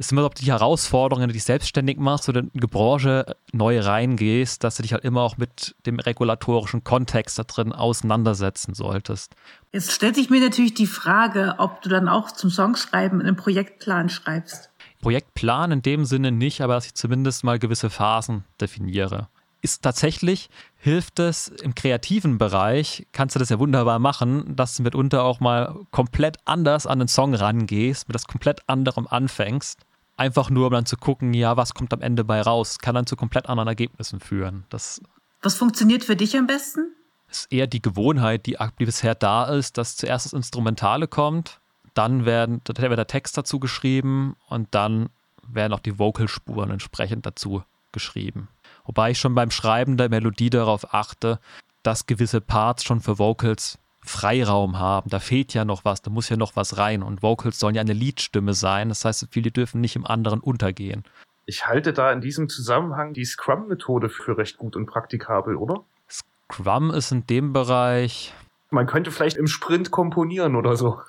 ist 0.00 0.12
immer 0.12 0.22
so 0.22 0.30
die 0.30 0.46
Herausforderung, 0.46 1.20
wenn 1.20 1.28
du 1.28 1.34
dich 1.34 1.44
selbstständig 1.44 1.98
machst 1.98 2.26
oder 2.30 2.40
in 2.40 2.50
die 2.54 2.66
Branche 2.66 3.36
neu 3.52 3.80
reingehst, 3.80 4.64
dass 4.64 4.76
du 4.76 4.82
dich 4.82 4.94
halt 4.94 5.04
immer 5.04 5.20
auch 5.20 5.36
mit 5.36 5.76
dem 5.84 6.00
regulatorischen 6.00 6.82
Kontext 6.84 7.38
da 7.38 7.42
drin 7.44 7.72
auseinandersetzen 7.74 8.72
solltest. 8.72 9.34
Jetzt 9.72 9.92
stellt 9.92 10.14
sich 10.14 10.30
mir 10.30 10.40
natürlich 10.40 10.72
die 10.72 10.86
Frage, 10.86 11.56
ob 11.58 11.82
du 11.82 11.90
dann 11.90 12.08
auch 12.08 12.30
zum 12.30 12.48
Songschreiben 12.48 13.20
einen 13.20 13.36
Projektplan 13.36 14.08
schreibst. 14.08 14.70
Projektplan 15.02 15.70
in 15.70 15.82
dem 15.82 16.06
Sinne 16.06 16.32
nicht, 16.32 16.62
aber 16.62 16.74
dass 16.74 16.86
ich 16.86 16.94
zumindest 16.94 17.44
mal 17.44 17.58
gewisse 17.58 17.90
Phasen 17.90 18.44
definiere. 18.58 19.28
Ist 19.60 19.82
tatsächlich, 19.82 20.48
hilft 20.78 21.18
es 21.18 21.48
im 21.48 21.74
kreativen 21.74 22.38
Bereich, 22.38 23.06
kannst 23.12 23.34
du 23.34 23.38
das 23.38 23.50
ja 23.50 23.58
wunderbar 23.58 23.98
machen, 23.98 24.56
dass 24.56 24.76
du 24.76 24.82
mitunter 24.82 25.24
auch 25.24 25.40
mal 25.40 25.76
komplett 25.90 26.38
anders 26.46 26.86
an 26.86 27.00
den 27.00 27.08
Song 27.08 27.34
rangehst, 27.34 28.08
mit 28.08 28.14
das 28.14 28.26
komplett 28.26 28.66
anderem 28.66 29.06
anfängst 29.06 29.84
einfach 30.20 30.50
nur, 30.50 30.66
um 30.66 30.72
dann 30.72 30.86
zu 30.86 30.96
gucken, 30.96 31.34
ja, 31.34 31.56
was 31.56 31.74
kommt 31.74 31.92
am 31.92 32.02
Ende 32.02 32.22
bei 32.24 32.42
raus, 32.42 32.78
kann 32.78 32.94
dann 32.94 33.06
zu 33.06 33.16
komplett 33.16 33.48
anderen 33.48 33.68
Ergebnissen 33.68 34.20
führen. 34.20 34.64
Das 34.68 35.00
was 35.42 35.54
funktioniert 35.54 36.04
für 36.04 36.16
dich 36.16 36.36
am 36.36 36.46
besten? 36.46 36.92
Ist 37.30 37.50
eher 37.50 37.66
die 37.66 37.80
Gewohnheit, 37.80 38.46
die 38.46 38.58
bisher 38.78 39.14
da 39.14 39.44
ist, 39.44 39.78
dass 39.78 39.96
zuerst 39.96 40.26
das 40.26 40.32
Instrumentale 40.32 41.08
kommt, 41.08 41.60
dann 41.94 42.26
werden, 42.26 42.60
dann 42.64 42.76
wird 42.76 42.98
der 42.98 43.06
Text 43.06 43.38
dazu 43.38 43.58
geschrieben 43.58 44.36
und 44.48 44.68
dann 44.72 45.08
werden 45.46 45.72
auch 45.72 45.80
die 45.80 45.98
Vocalspuren 45.98 46.70
entsprechend 46.70 47.24
dazu 47.24 47.62
geschrieben. 47.92 48.48
Wobei 48.84 49.12
ich 49.12 49.18
schon 49.18 49.34
beim 49.34 49.50
Schreiben 49.50 49.96
der 49.96 50.10
Melodie 50.10 50.50
darauf 50.50 50.92
achte, 50.92 51.40
dass 51.82 52.06
gewisse 52.06 52.40
Parts 52.40 52.84
schon 52.84 53.00
für 53.00 53.18
Vocals 53.18 53.78
Freiraum 54.02 54.78
haben. 54.78 55.10
Da 55.10 55.18
fehlt 55.20 55.54
ja 55.54 55.64
noch 55.64 55.84
was, 55.84 56.02
da 56.02 56.10
muss 56.10 56.28
ja 56.28 56.36
noch 56.36 56.56
was 56.56 56.78
rein. 56.78 57.02
Und 57.02 57.22
Vocals 57.22 57.58
sollen 57.58 57.74
ja 57.74 57.80
eine 57.80 57.92
Liedstimme 57.92 58.54
sein. 58.54 58.88
Das 58.88 59.04
heißt, 59.04 59.28
viele 59.30 59.50
dürfen 59.50 59.80
nicht 59.80 59.96
im 59.96 60.06
anderen 60.06 60.40
untergehen. 60.40 61.04
Ich 61.46 61.66
halte 61.66 61.92
da 61.92 62.12
in 62.12 62.20
diesem 62.20 62.48
Zusammenhang 62.48 63.12
die 63.12 63.24
Scrum-Methode 63.24 64.08
für 64.08 64.38
recht 64.38 64.56
gut 64.56 64.76
und 64.76 64.86
praktikabel, 64.86 65.56
oder? 65.56 65.84
Scrum 66.08 66.90
ist 66.90 67.12
in 67.12 67.26
dem 67.26 67.52
Bereich. 67.52 68.32
Man 68.70 68.86
könnte 68.86 69.10
vielleicht 69.10 69.36
im 69.36 69.48
Sprint 69.48 69.90
komponieren 69.90 70.54
oder 70.54 70.76
so. 70.76 71.00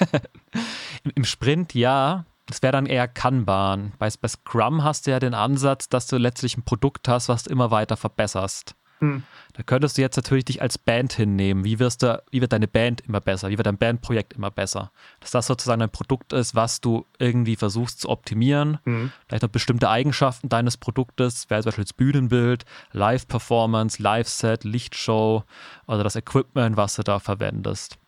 Im 1.14 1.24
Sprint 1.24 1.74
ja. 1.74 2.24
Das 2.46 2.62
wäre 2.62 2.72
dann 2.72 2.86
eher 2.86 3.06
Kanban. 3.06 3.92
Bei, 3.98 4.08
bei 4.20 4.28
Scrum 4.28 4.82
hast 4.82 5.06
du 5.06 5.12
ja 5.12 5.20
den 5.20 5.34
Ansatz, 5.34 5.88
dass 5.88 6.08
du 6.08 6.16
letztlich 6.16 6.56
ein 6.56 6.64
Produkt 6.64 7.06
hast, 7.08 7.28
was 7.28 7.44
du 7.44 7.50
immer 7.50 7.70
weiter 7.70 7.96
verbesserst. 7.96 8.74
Hm. 9.00 9.24
Da 9.54 9.62
könntest 9.62 9.98
du 9.98 10.02
jetzt 10.02 10.16
natürlich 10.16 10.44
dich 10.44 10.62
als 10.62 10.78
Band 10.78 11.12
hinnehmen. 11.12 11.64
Wie 11.64 11.78
wirst 11.78 12.02
du, 12.02 12.22
wie 12.30 12.40
wird 12.40 12.52
deine 12.52 12.68
Band 12.68 13.00
immer 13.02 13.20
besser? 13.20 13.50
Wie 13.50 13.58
wird 13.58 13.66
dein 13.66 13.78
Bandprojekt 13.78 14.34
immer 14.34 14.50
besser? 14.50 14.92
Dass 15.20 15.32
das 15.32 15.46
sozusagen 15.46 15.82
ein 15.82 15.90
Produkt 15.90 16.32
ist, 16.32 16.54
was 16.54 16.80
du 16.80 17.06
irgendwie 17.18 17.56
versuchst 17.56 18.00
zu 18.00 18.08
optimieren. 18.08 18.78
Hm. 18.84 19.12
Vielleicht 19.26 19.42
noch 19.42 19.50
bestimmte 19.50 19.88
Eigenschaften 19.88 20.48
deines 20.48 20.76
Produktes, 20.76 21.50
wäre 21.50 21.62
zum 21.62 21.70
Beispiel 21.70 21.84
das 21.84 21.92
Bühnenbild, 21.92 22.64
Live-Performance, 22.92 24.02
Live-Set, 24.02 24.64
Lichtshow 24.64 25.44
oder 25.86 26.04
das 26.04 26.16
Equipment, 26.16 26.76
was 26.76 26.94
du 26.94 27.02
da 27.02 27.18
verwendest. 27.18 27.98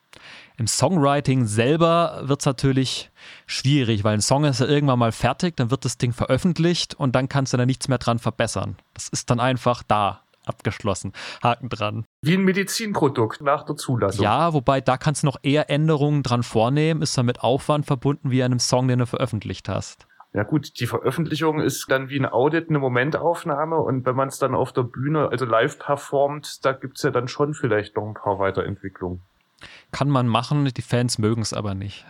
Im 0.59 0.67
Songwriting 0.67 1.47
selber 1.47 2.23
wird 2.25 2.41
es 2.41 2.47
natürlich 2.47 3.11
schwierig, 3.47 4.05
weil 4.05 4.15
ein 4.15 4.21
Song 4.21 4.45
ist 4.45 4.61
ja 4.61 4.67
irgendwann 4.67 4.99
mal 4.99 5.13
fertig, 5.13 5.57
dann 5.57 5.71
wird 5.71 5.85
das 5.85 5.99
Ding 5.99 6.13
veröffentlicht 6.13 6.95
und 6.95 7.15
dann 7.17 7.29
kannst 7.29 7.53
du 7.53 7.57
da 7.57 7.67
nichts 7.67 7.89
mehr 7.89 7.99
dran 7.99 8.19
verbessern. 8.19 8.77
Das 8.95 9.09
ist 9.09 9.31
dann 9.31 9.41
einfach 9.41 9.83
da 9.83 10.23
abgeschlossen. 10.47 11.13
Haken 11.43 11.69
dran. 11.69 12.05
Wie 12.23 12.35
ein 12.35 12.45
Medizinprodukt 12.45 13.41
nach 13.41 13.65
der 13.65 13.77
Zulassung. 13.77 14.25
Ja, 14.25 14.53
wobei 14.53 14.81
da 14.81 14.97
kannst 14.97 15.23
du 15.23 15.27
noch 15.27 15.39
eher 15.43 15.71
Änderungen 15.71 16.23
dran 16.23 16.43
vornehmen, 16.43 17.03
ist 17.03 17.17
damit 17.17 17.41
Aufwand 17.41 17.87
verbunden 17.87 18.31
wie 18.31 18.43
einem 18.43 18.59
Song, 18.59 18.89
den 18.89 18.99
du 19.01 19.07
veröffentlicht 19.07 19.69
hast. 19.69 20.07
Ja 20.35 20.45
gut, 20.45 20.81
die 20.81 20.87
Veröffentlichung 20.87 21.61
ist 21.61 21.91
dann 21.91 22.09
wie 22.09 22.19
ein 22.19 22.25
Audit, 22.25 22.71
eine 22.71 22.79
Momentaufnahme 22.79 23.77
und 23.77 24.07
wenn 24.07 24.17
man 24.17 24.29
es 24.29 24.39
dann 24.39 24.55
auf 24.55 24.73
der 24.73 24.83
Bühne, 24.83 25.29
also 25.29 25.45
live 25.45 25.79
performt, 25.79 26.65
da 26.65 26.73
gibt 26.73 26.97
es 26.97 27.03
ja 27.03 27.11
dann 27.11 27.29
schon 27.29 27.53
vielleicht 27.53 27.97
noch 27.97 28.07
ein 28.07 28.15
paar 28.15 28.39
Weiterentwicklungen. 28.39 29.21
Kann 29.93 30.09
man 30.09 30.27
machen, 30.27 30.65
die 30.75 30.83
Fans 30.83 31.19
mögen 31.19 31.43
es 31.43 31.53
aber 31.53 31.75
nicht. 31.75 32.05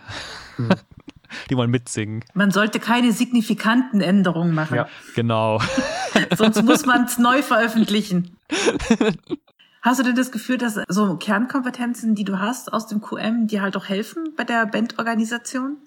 Hm. 0.55 0.69
die 1.49 1.57
wollen 1.57 1.69
mitsingen. 1.69 2.23
Man 2.33 2.51
sollte 2.51 2.79
keine 2.79 3.11
signifikanten 3.11 4.01
Änderungen 4.01 4.53
machen. 4.53 4.75
Ja, 4.75 4.87
genau. 5.15 5.61
Sonst 6.35 6.63
muss 6.63 6.85
man 6.85 7.05
es 7.05 7.17
neu 7.17 7.41
veröffentlichen. 7.41 8.37
Hast 9.81 9.99
du 9.99 10.03
denn 10.03 10.15
das 10.15 10.31
Gefühl, 10.31 10.57
dass 10.57 10.79
so 10.87 11.17
Kernkompetenzen, 11.17 12.15
die 12.15 12.23
du 12.23 12.39
hast 12.39 12.71
aus 12.71 12.87
dem 12.87 13.01
QM, 13.01 13.47
dir 13.47 13.61
halt 13.61 13.75
auch 13.75 13.89
helfen 13.89 14.33
bei 14.37 14.45
der 14.45 14.65
Bandorganisation? 14.65 15.77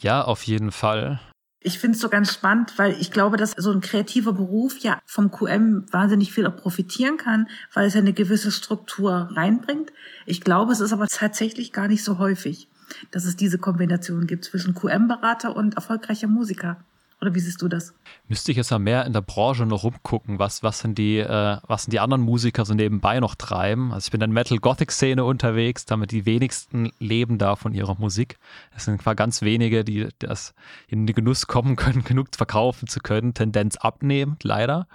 Ja, 0.00 0.22
auf 0.22 0.44
jeden 0.44 0.72
Fall. 0.72 1.20
Ich 1.60 1.78
finde 1.78 1.96
es 1.96 2.00
so 2.00 2.08
ganz 2.08 2.32
spannend, 2.32 2.78
weil 2.78 2.92
ich 3.00 3.10
glaube, 3.10 3.36
dass 3.36 3.50
so 3.50 3.72
ein 3.72 3.80
kreativer 3.80 4.32
Beruf 4.32 4.78
ja 4.78 5.00
vom 5.06 5.30
QM 5.30 5.86
wahnsinnig 5.90 6.32
viel 6.32 6.46
auch 6.46 6.56
profitieren 6.56 7.16
kann, 7.16 7.48
weil 7.74 7.86
es 7.86 7.94
ja 7.94 8.00
eine 8.00 8.12
gewisse 8.12 8.52
Struktur 8.52 9.30
reinbringt. 9.32 9.92
Ich 10.24 10.40
glaube, 10.40 10.72
es 10.72 10.80
ist 10.80 10.92
aber 10.92 11.08
tatsächlich 11.08 11.72
gar 11.72 11.88
nicht 11.88 12.04
so 12.04 12.18
häufig 12.18 12.68
dass 13.10 13.24
es 13.24 13.36
diese 13.36 13.58
Kombination 13.58 14.26
gibt 14.26 14.44
zwischen 14.44 14.74
QM-Berater 14.74 15.54
und 15.56 15.74
erfolgreicher 15.74 16.28
Musiker. 16.28 16.78
Oder 17.20 17.34
wie 17.34 17.40
siehst 17.40 17.60
du 17.60 17.68
das? 17.68 17.94
Müsste 18.28 18.52
ich 18.52 18.56
jetzt 18.56 18.70
mal 18.70 18.78
mehr 18.78 19.04
in 19.04 19.12
der 19.12 19.22
Branche 19.22 19.66
noch 19.66 19.82
rumgucken, 19.82 20.38
was, 20.38 20.62
was, 20.62 20.78
sind 20.78 20.98
die, 20.98 21.18
äh, 21.18 21.58
was 21.66 21.84
sind 21.84 21.92
die 21.92 21.98
anderen 21.98 22.22
Musiker 22.22 22.64
so 22.64 22.74
nebenbei 22.74 23.18
noch 23.18 23.34
treiben. 23.34 23.92
Also 23.92 24.06
ich 24.06 24.10
bin 24.12 24.20
in 24.20 24.30
der 24.30 24.34
Metal-Gothic-Szene 24.34 25.24
unterwegs, 25.24 25.84
damit 25.84 26.12
die 26.12 26.26
wenigsten 26.26 26.92
leben 27.00 27.38
da 27.38 27.56
von 27.56 27.74
ihrer 27.74 27.96
Musik. 27.98 28.38
Es 28.76 28.84
sind 28.84 29.02
zwar 29.02 29.16
ganz 29.16 29.42
wenige, 29.42 29.84
die 29.84 30.08
das 30.20 30.54
in 30.86 31.06
den 31.06 31.14
Genuss 31.16 31.48
kommen 31.48 31.74
können, 31.74 32.04
genug 32.04 32.28
verkaufen 32.36 32.86
zu 32.86 33.00
können. 33.00 33.34
Tendenz 33.34 33.76
abnehmend, 33.76 34.44
leider. 34.44 34.86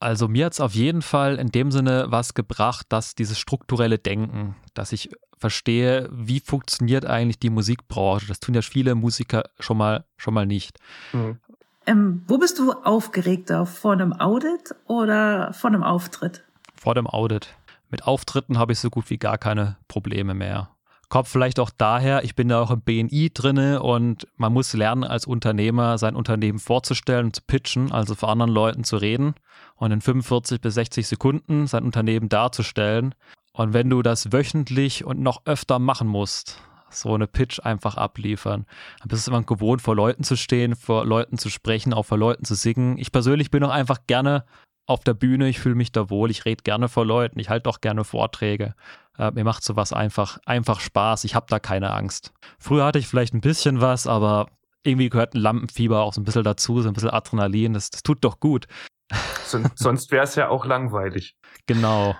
Also 0.00 0.28
mir 0.28 0.46
hat 0.46 0.52
es 0.52 0.60
auf 0.60 0.74
jeden 0.74 1.02
Fall 1.02 1.36
in 1.36 1.48
dem 1.48 1.72
Sinne 1.72 2.06
was 2.08 2.34
gebracht, 2.34 2.86
dass 2.88 3.14
dieses 3.14 3.38
strukturelle 3.38 3.98
Denken, 3.98 4.54
dass 4.74 4.92
ich 4.92 5.10
verstehe, 5.36 6.08
wie 6.12 6.40
funktioniert 6.40 7.04
eigentlich 7.04 7.38
die 7.38 7.50
Musikbranche. 7.50 8.26
Das 8.26 8.40
tun 8.40 8.54
ja 8.54 8.62
viele 8.62 8.94
Musiker 8.94 9.44
schon 9.58 9.76
mal, 9.76 10.04
schon 10.16 10.34
mal 10.34 10.46
nicht. 10.46 10.78
Mhm. 11.12 11.38
Ähm, 11.86 12.22
wo 12.26 12.38
bist 12.38 12.58
du 12.58 12.72
aufgeregter? 12.72 13.64
Vor 13.64 13.92
einem 13.92 14.12
Audit 14.12 14.74
oder 14.86 15.52
vor 15.54 15.70
einem 15.70 15.82
Auftritt? 15.82 16.44
Vor 16.74 16.94
dem 16.94 17.06
Audit. 17.06 17.54
Mit 17.90 18.06
Auftritten 18.06 18.58
habe 18.58 18.72
ich 18.72 18.78
so 18.78 18.90
gut 18.90 19.08
wie 19.08 19.16
gar 19.16 19.38
keine 19.38 19.78
Probleme 19.88 20.34
mehr. 20.34 20.70
Kommt 21.08 21.28
vielleicht 21.28 21.58
auch 21.58 21.70
daher, 21.70 22.22
ich 22.22 22.34
bin 22.34 22.48
da 22.48 22.60
auch 22.60 22.70
im 22.70 22.82
BNI 22.82 23.30
drinne 23.32 23.82
und 23.82 24.28
man 24.36 24.52
muss 24.52 24.74
lernen, 24.74 25.04
als 25.04 25.26
Unternehmer 25.26 25.96
sein 25.96 26.14
Unternehmen 26.14 26.58
vorzustellen 26.58 27.32
zu 27.32 27.40
pitchen, 27.46 27.92
also 27.92 28.14
vor 28.14 28.28
anderen 28.28 28.52
Leuten 28.52 28.84
zu 28.84 28.98
reden 28.98 29.34
und 29.76 29.90
in 29.90 30.02
45 30.02 30.60
bis 30.60 30.74
60 30.74 31.08
Sekunden 31.08 31.66
sein 31.66 31.84
Unternehmen 31.84 32.28
darzustellen. 32.28 33.14
Und 33.52 33.72
wenn 33.72 33.88
du 33.88 34.02
das 34.02 34.32
wöchentlich 34.32 35.04
und 35.04 35.20
noch 35.20 35.46
öfter 35.46 35.78
machen 35.78 36.08
musst, 36.08 36.60
so 36.90 37.14
eine 37.14 37.26
Pitch 37.26 37.60
einfach 37.60 37.96
abliefern. 37.96 38.66
Dann 39.00 39.08
bist 39.08 39.26
du 39.26 39.30
immer 39.30 39.42
gewohnt, 39.42 39.82
vor 39.82 39.94
Leuten 39.94 40.24
zu 40.24 40.36
stehen, 40.36 40.74
vor 40.74 41.04
Leuten 41.06 41.38
zu 41.38 41.48
sprechen, 41.50 41.92
auch 41.92 42.04
vor 42.04 42.18
Leuten 42.18 42.44
zu 42.44 42.54
singen. 42.54 42.98
Ich 42.98 43.12
persönlich 43.12 43.50
bin 43.50 43.64
auch 43.64 43.70
einfach 43.70 43.98
gerne 44.06 44.44
auf 44.86 45.04
der 45.04 45.14
Bühne, 45.14 45.48
ich 45.48 45.58
fühle 45.58 45.74
mich 45.74 45.92
da 45.92 46.08
wohl, 46.08 46.30
ich 46.30 46.46
rede 46.46 46.62
gerne 46.62 46.88
vor 46.88 47.04
Leuten, 47.04 47.38
ich 47.38 47.50
halte 47.50 47.68
auch 47.68 47.80
gerne 47.80 48.04
Vorträge. 48.04 48.74
Äh, 49.18 49.32
mir 49.32 49.44
macht 49.44 49.64
sowas 49.64 49.92
einfach, 49.92 50.38
einfach 50.46 50.80
Spaß, 50.80 51.24
ich 51.24 51.34
habe 51.34 51.46
da 51.48 51.58
keine 51.58 51.92
Angst. 51.92 52.32
Früher 52.58 52.84
hatte 52.84 52.98
ich 52.98 53.08
vielleicht 53.08 53.34
ein 53.34 53.40
bisschen 53.40 53.80
was, 53.80 54.06
aber 54.06 54.46
irgendwie 54.84 55.08
gehört 55.08 55.34
ein 55.34 55.40
Lampenfieber 55.40 56.00
auch 56.00 56.14
so 56.14 56.20
ein 56.20 56.24
bisschen 56.24 56.44
dazu, 56.44 56.80
so 56.80 56.88
ein 56.88 56.94
bisschen 56.94 57.10
Adrenalin, 57.10 57.74
das, 57.74 57.90
das 57.90 58.02
tut 58.02 58.24
doch 58.24 58.40
gut. 58.40 58.66
Sonst 59.74 60.10
wäre 60.12 60.24
es 60.24 60.34
ja 60.34 60.48
auch 60.48 60.64
langweilig. 60.64 61.36
Genau. 61.66 62.14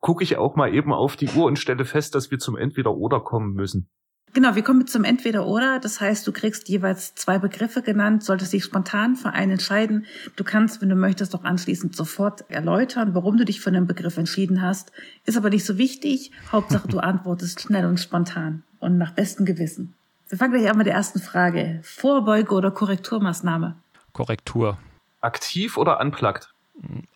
Gucke 0.00 0.24
ich 0.24 0.36
auch 0.36 0.56
mal 0.56 0.74
eben 0.74 0.92
auf 0.92 1.16
die 1.16 1.28
Uhr 1.28 1.46
und 1.46 1.58
stelle 1.58 1.84
fest, 1.84 2.14
dass 2.14 2.30
wir 2.30 2.38
zum 2.38 2.56
Entweder-Oder 2.56 3.20
kommen 3.20 3.54
müssen. 3.54 3.88
Genau, 4.34 4.54
wir 4.54 4.62
kommen 4.62 4.86
zum 4.86 5.04
Entweder-Oder. 5.04 5.78
Das 5.78 6.00
heißt, 6.00 6.26
du 6.26 6.32
kriegst 6.32 6.68
jeweils 6.70 7.14
zwei 7.14 7.38
Begriffe 7.38 7.82
genannt, 7.82 8.24
solltest 8.24 8.54
dich 8.54 8.64
spontan 8.64 9.14
für 9.14 9.30
einen 9.30 9.52
entscheiden. 9.52 10.06
Du 10.36 10.44
kannst, 10.44 10.80
wenn 10.80 10.88
du 10.88 10.96
möchtest, 10.96 11.34
auch 11.34 11.44
anschließend 11.44 11.94
sofort 11.94 12.50
erläutern, 12.50 13.14
warum 13.14 13.36
du 13.36 13.44
dich 13.44 13.60
für 13.60 13.68
einen 13.68 13.86
Begriff 13.86 14.16
entschieden 14.16 14.62
hast. 14.62 14.90
Ist 15.26 15.36
aber 15.36 15.50
nicht 15.50 15.66
so 15.66 15.76
wichtig. 15.76 16.32
Hauptsache, 16.50 16.88
du 16.88 16.98
antwortest 16.98 17.60
schnell 17.60 17.84
und 17.84 18.00
spontan 18.00 18.62
und 18.78 18.96
nach 18.96 19.12
bestem 19.12 19.44
Gewissen. 19.44 19.94
Wir 20.30 20.38
fangen 20.38 20.54
gleich 20.54 20.70
an 20.70 20.78
mit 20.78 20.86
der 20.86 20.94
ersten 20.94 21.20
Frage. 21.20 21.80
Vorbeuge 21.82 22.54
oder 22.54 22.70
Korrekturmaßnahme? 22.70 23.76
Korrektur. 24.14 24.78
Aktiv 25.20 25.76
oder 25.76 26.00
unplugged? 26.00 26.48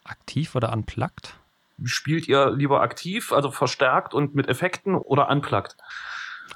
Aktiv 0.04 0.54
oder 0.54 0.70
unplugged? 0.70 1.34
Spielt 1.82 2.28
ihr 2.28 2.50
lieber 2.50 2.82
aktiv, 2.82 3.32
also 3.32 3.50
verstärkt 3.50 4.12
und 4.12 4.34
mit 4.34 4.48
Effekten 4.48 4.94
oder 4.94 5.30
unplugged? 5.30 5.76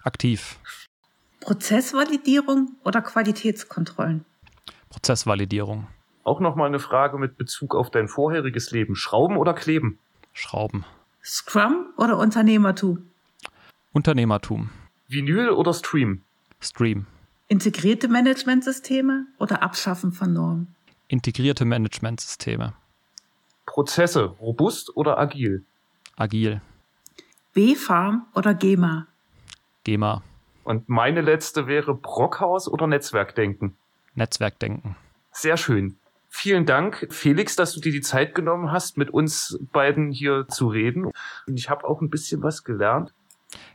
Aktiv. 0.02 0.58
Prozessvalidierung 1.40 2.76
oder 2.84 3.00
Qualitätskontrollen? 3.02 4.24
Prozessvalidierung. 4.90 5.86
Auch 6.24 6.40
nochmal 6.40 6.68
eine 6.68 6.78
Frage 6.78 7.18
mit 7.18 7.38
Bezug 7.38 7.74
auf 7.74 7.90
dein 7.90 8.08
vorheriges 8.08 8.70
Leben. 8.70 8.94
Schrauben 8.94 9.36
oder 9.36 9.54
kleben? 9.54 9.98
Schrauben. 10.32 10.84
Scrum 11.24 11.86
oder 11.96 12.18
Unternehmertum? 12.18 13.10
Unternehmertum. 13.92 14.70
Vinyl 15.08 15.50
oder 15.50 15.72
Stream? 15.74 16.22
Stream. 16.60 17.06
Integrierte 17.48 18.08
Managementsysteme 18.08 19.26
oder 19.38 19.62
Abschaffen 19.62 20.12
von 20.12 20.32
Normen? 20.32 20.74
Integrierte 21.08 21.64
Managementsysteme. 21.64 22.74
Prozesse, 23.66 24.24
robust 24.24 24.96
oder 24.96 25.18
agil? 25.18 25.64
Agil. 26.16 26.60
B-Farm 27.52 28.26
oder 28.34 28.54
GEMA? 28.54 29.08
GEMA. 29.84 30.22
Und 30.64 30.88
meine 30.88 31.20
letzte 31.20 31.66
wäre 31.66 31.94
Brockhaus 31.94 32.68
oder 32.68 32.86
Netzwerkdenken? 32.86 33.76
Netzwerkdenken. 34.14 34.96
Sehr 35.32 35.56
schön. 35.56 35.96
Vielen 36.28 36.64
Dank, 36.64 37.08
Felix, 37.10 37.56
dass 37.56 37.72
du 37.74 37.80
dir 37.80 37.90
die 37.90 38.02
Zeit 38.02 38.36
genommen 38.36 38.70
hast, 38.70 38.96
mit 38.96 39.10
uns 39.10 39.58
beiden 39.72 40.12
hier 40.12 40.46
zu 40.48 40.68
reden. 40.68 41.06
Und 41.46 41.56
ich 41.56 41.68
habe 41.68 41.88
auch 41.88 42.00
ein 42.00 42.08
bisschen 42.08 42.42
was 42.42 42.62
gelernt. 42.62 43.12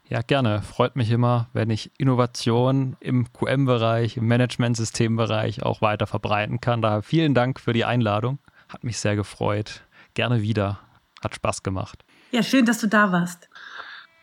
Ja, 0.07 0.21
gerne. 0.21 0.61
Freut 0.61 0.95
mich 0.95 1.11
immer, 1.11 1.49
wenn 1.51 1.69
ich 1.69 1.91
Innovation 1.97 2.95
im 3.01 3.31
QM-Bereich, 3.33 4.17
im 4.17 4.27
Management-System-Bereich 4.27 5.63
auch 5.63 5.81
weiter 5.81 6.07
verbreiten 6.07 6.61
kann. 6.61 6.81
Daher 6.81 7.01
vielen 7.01 7.33
Dank 7.33 7.59
für 7.59 7.73
die 7.73 7.83
Einladung. 7.83 8.39
Hat 8.69 8.83
mich 8.83 8.99
sehr 8.99 9.15
gefreut. 9.17 9.83
Gerne 10.13 10.41
wieder. 10.41 10.79
Hat 11.21 11.35
Spaß 11.35 11.61
gemacht. 11.61 12.05
Ja, 12.31 12.41
schön, 12.41 12.65
dass 12.65 12.79
du 12.79 12.87
da 12.87 13.11
warst. 13.11 13.49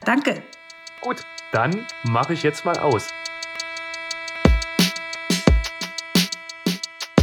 Danke. 0.05 0.43
Gut, 1.03 1.17
dann 1.51 1.85
mache 2.05 2.33
ich 2.33 2.45
jetzt 2.45 2.65
mal 2.65 2.79
aus. 2.79 3.09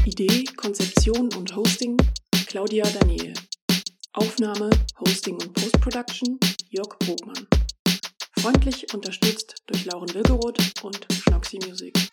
Idee, 0.03 0.43
Konzeption 0.57 1.33
und 1.33 1.55
Hosting 1.55 1.95
Claudia 2.45 2.83
Daniel. 2.99 3.33
Aufnahme, 4.11 4.69
Hosting 4.99 5.35
und 5.35 5.53
Postproduction 5.53 6.37
Jörg 6.69 6.89
Bogmann. 7.05 7.47
Freundlich 8.39 8.93
unterstützt 8.93 9.55
durch 9.67 9.85
Lauren 9.85 10.13
Wilgeroth 10.13 10.59
und 10.83 11.07
Schnoxy 11.13 11.59
Music. 11.65 12.08